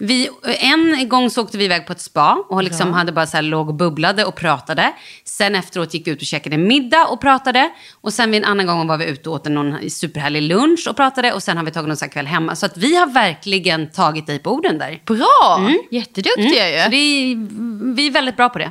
[0.02, 3.36] Vi, en gång så åkte vi iväg på ett spa och liksom hade bara så
[3.36, 4.92] här låg och bubblade och pratade.
[5.24, 7.70] Sen efteråt gick vi ut och käkade middag och pratade.
[8.00, 10.96] Och sen vid en annan gång var vi ute och åt någon superhärlig lunch och
[10.96, 11.32] pratade.
[11.32, 12.56] Och sen har vi tagit någon så kväll hemma.
[12.56, 15.02] Så att vi har verkligen tagit dig på orden där.
[15.06, 15.70] Bra!
[15.90, 16.84] Jätteduktiga ju.
[16.84, 17.34] Så det
[17.94, 18.70] vi är väldigt bra på det.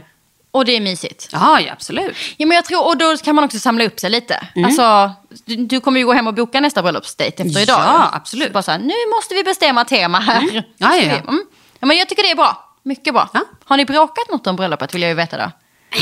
[0.51, 1.29] Och det är mysigt.
[1.31, 2.15] Ja, ja absolut.
[2.37, 4.47] Ja, men jag tror, och då kan man också samla upp sig lite.
[4.65, 5.11] Alltså,
[5.45, 8.09] du, du kommer ju gå hem och boka nästa bröllopsdejt efter Ja, idag.
[8.13, 8.47] absolut.
[8.47, 10.49] Så bara så här, nu måste vi bestämma tema här.
[10.53, 11.15] Ja, ja, ja.
[11.15, 11.43] Mm.
[11.79, 12.65] ja, men jag tycker det är bra.
[12.83, 13.29] Mycket bra.
[13.33, 13.41] Ja.
[13.65, 15.51] Har ni bråkat något om bröllopet vill jag ju veta då.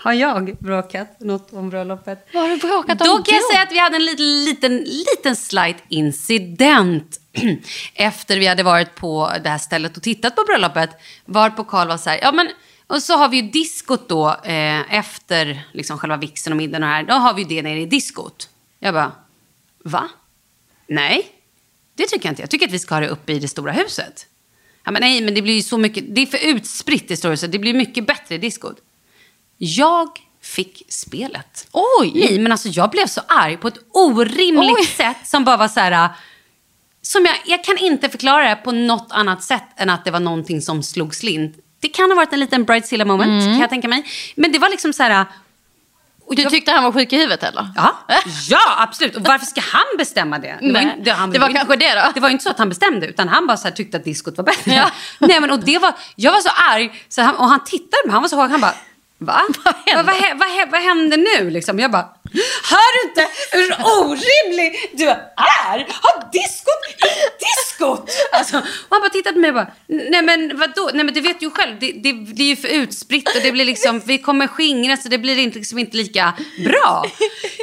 [0.00, 2.28] Har jag bråkat något om bröllopet?
[2.32, 3.48] Vad har du bråkat om Då kan jag då?
[3.52, 7.20] säga att vi hade en liten, liten, liten slight incident.
[7.94, 10.90] Efter vi hade varit på det här stället och tittat på bröllopet.
[11.24, 12.48] Varpå Karl var så här, ja men,
[12.86, 16.88] och så har vi ju diskot då eh, efter liksom själva vigseln och middagen och
[16.88, 17.02] här.
[17.02, 18.48] Då har vi ju det nere i diskot.
[18.78, 19.12] Jag bara,
[19.84, 20.08] Va?
[20.86, 21.26] Nej,
[21.94, 22.42] det tycker jag inte.
[22.42, 24.26] Jag tycker att vi ska ha det uppe i det stora huset.
[24.84, 26.14] Ja, men nej, men det blir ju så mycket.
[26.14, 27.52] Det är för utspritt i stora huset.
[27.52, 28.76] Det blir mycket bättre i diskot.
[29.58, 30.08] Jag
[30.42, 31.66] fick spelet.
[31.72, 32.12] Oj!
[32.14, 34.86] Nej, men alltså jag blev så arg på ett orimligt Oj.
[34.86, 35.92] sätt som bara var så här...
[35.92, 36.10] äh,
[37.02, 40.20] Som jag, jag kan inte förklara det på något annat sätt än att det var
[40.20, 41.56] någonting som slog slint.
[41.80, 44.04] Det kan ha varit en liten Bridezilla moment, kan jag tänka mig.
[44.36, 45.10] Men det var liksom så här...
[45.20, 45.26] äh,
[46.26, 47.68] och Du jag- tyckte han var sjuk i huvudet eller?
[47.76, 47.98] Ja,
[48.48, 49.16] ja, absolut.
[49.16, 50.58] Och varför ska han bestämma det?
[50.60, 52.10] Det var, inte- han, det var inte- kanske det då.
[52.14, 54.36] Det var inte så att han bestämde, utan han bara så här tyckte att diskot
[54.36, 54.74] var bättre.
[54.74, 54.90] Ja.
[55.18, 58.06] Nej, men, och det var, jag var så arg, så han, och han tittade på
[58.08, 58.74] mig, han var så hård, han bara
[59.18, 59.42] Va?
[59.64, 60.02] Vad händer?
[60.02, 61.50] Vad, vad, vad, vad nu?
[61.50, 61.78] Liksom.
[61.78, 62.08] Jag bara,
[62.70, 65.78] hör du inte hur orimlig du är?
[66.02, 66.78] Har diskot
[67.78, 68.10] diskot?
[68.32, 70.90] Alltså, och han bara tittade på mig och bara, nej men vadå?
[70.94, 73.64] Nej men du vet ju själv, det, det blir ju för utspritt och det blir
[73.64, 77.04] liksom, vi kommer skingras och det blir inte, liksom inte lika bra.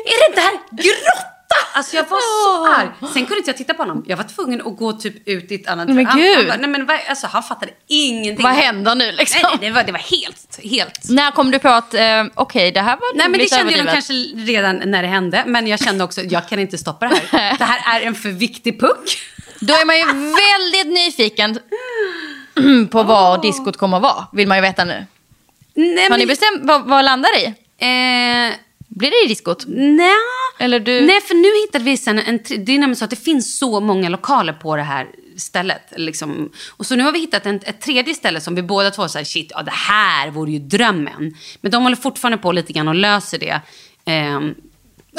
[0.05, 1.34] Är det inte här grotta?
[1.73, 2.87] Alltså jag var så arg.
[3.13, 4.03] Sen kunde inte jag titta på honom.
[4.07, 6.37] Jag var tvungen att gå typ ut i ett annat Men han, gud.
[6.37, 8.43] Han, bara, nej, men, vad- alltså, han fattade ingenting.
[8.43, 9.39] Vad händer nu liksom?
[9.43, 12.71] Nej, nej, det var, det var helt, helt När kom du på att, eh, okej
[12.71, 14.37] det här var Nej, men det lite kände jag nog överdrivet?
[14.37, 15.43] kanske redan när det hände.
[15.47, 17.57] Men jag kände också, jag kan inte stoppa det här.
[17.57, 19.17] Det här är en för viktig puck.
[19.59, 21.59] Då är man ju väldigt nyfiken
[22.91, 24.27] på var diskot kommer att vara.
[24.33, 25.05] Vill man ju veta nu.
[25.73, 27.45] Nej, Har men, ni bestämt vad, vad landar i?
[27.77, 28.53] Eh,
[28.95, 29.63] Blir det i diskot?
[29.67, 30.11] nej.
[30.59, 31.01] Eller du?
[31.05, 32.39] Nej, för nu hittade vi sen en...
[32.65, 35.81] Det är nämligen så att det finns så många lokaler på det här stället.
[35.95, 36.51] Liksom.
[36.69, 39.25] Och så nu har vi hittat en, ett tredje ställe som vi båda två säger
[39.25, 41.33] shit, ja, det här vore ju drömmen.
[41.61, 43.61] Men de håller fortfarande på lite grann och löser det.
[44.05, 44.55] ehm,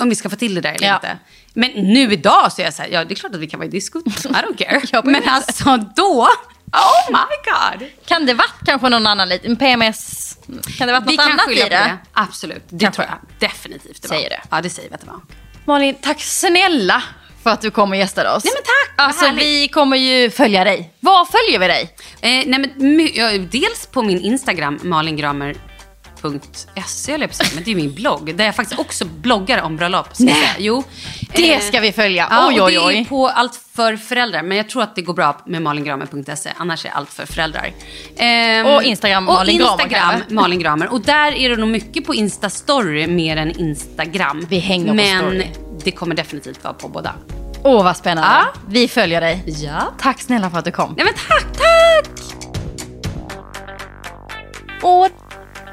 [0.00, 0.94] om vi ska få till det där eller Ja.
[0.94, 1.18] inte.
[1.54, 3.58] Men nu idag så är jag så här, ja det är klart att vi kan
[3.60, 4.06] vara i diskot.
[4.06, 5.02] I don't care.
[5.10, 6.28] Men alltså då,
[6.72, 7.36] oh my
[7.80, 7.88] god.
[8.06, 10.36] Kan det varit kanske någon annan liten PMS?
[10.78, 11.68] Kan det varit något annat i det?
[11.68, 11.98] det.
[12.12, 13.02] Absolut, det Kanske.
[13.02, 14.16] tror jag definitivt det var.
[14.16, 14.40] Säger det.
[14.50, 15.20] Ja, det säger vi att det var.
[15.64, 17.02] Malin, tack snälla
[17.42, 18.44] för att du kom och gästade oss.
[18.44, 19.44] Nej, men tack, Alltså härligt.
[19.44, 20.92] vi kommer ju följa dig.
[21.00, 21.82] Var följer vi dig?
[22.20, 25.75] Eh, nej, men, dels på min Instagram, malingramer.se, höll
[26.22, 26.38] på
[27.00, 27.18] säga,
[27.54, 28.36] men det är min blogg.
[28.36, 30.08] Där jag faktiskt också bloggar om bröllop.
[30.18, 30.34] Nej.
[30.58, 30.84] Jo.
[31.34, 32.26] Det Eh, ska vi följa.
[32.30, 33.06] Ja, oj, och oj, det är oj.
[33.08, 34.42] på allt för föräldrar.
[34.42, 36.50] Men jag tror att det går bra med malingramer.se.
[36.56, 37.72] Annars är allt för föräldrar.
[38.16, 40.34] Ehm, Och Instagram, Malin Gramer, Instagram, kanske?
[40.34, 40.88] Malin Gramer.
[40.92, 44.46] Och där är det nog mycket på Instastory mer än Instagram.
[44.48, 45.46] Vi hänger på Men story.
[45.84, 47.14] det kommer definitivt vara på båda.
[47.62, 48.30] Åh, vad spännande.
[48.32, 48.44] Ja.
[48.68, 49.42] Vi följer dig.
[49.46, 49.82] Ja.
[50.00, 50.94] Tack snälla för att du kom.
[50.96, 52.10] Nej men tack, tack!
[54.82, 55.08] Och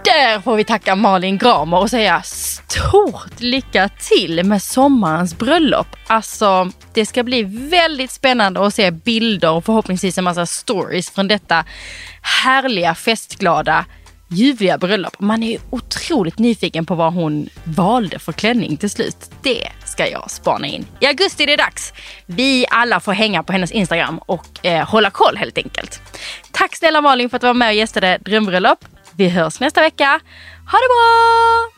[0.04, 5.88] där får vi tacka Malin Gramer och säga stort lycka till med sommarens bröllop.
[6.08, 11.28] Alltså, det ska bli väldigt spännande att se bilder och förhoppningsvis en massa stories från
[11.28, 11.66] detta
[12.22, 13.86] härliga, festglada,
[14.28, 15.20] ljuvliga bröllop.
[15.20, 19.32] Man är ju otroligt nyfiken på vad hon valde för klänning till slut.
[19.42, 20.86] Det ska jag spana in.
[21.00, 21.94] I augusti är det dags.
[22.26, 26.02] Vi alla får hänga på hennes Instagram och eh, hålla koll helt enkelt.
[26.52, 28.86] Tack snälla Malin för att du var med och gästade Drömbröllop.
[29.18, 30.20] Vi hörs nästa vecka.
[30.72, 31.74] Ha det bra!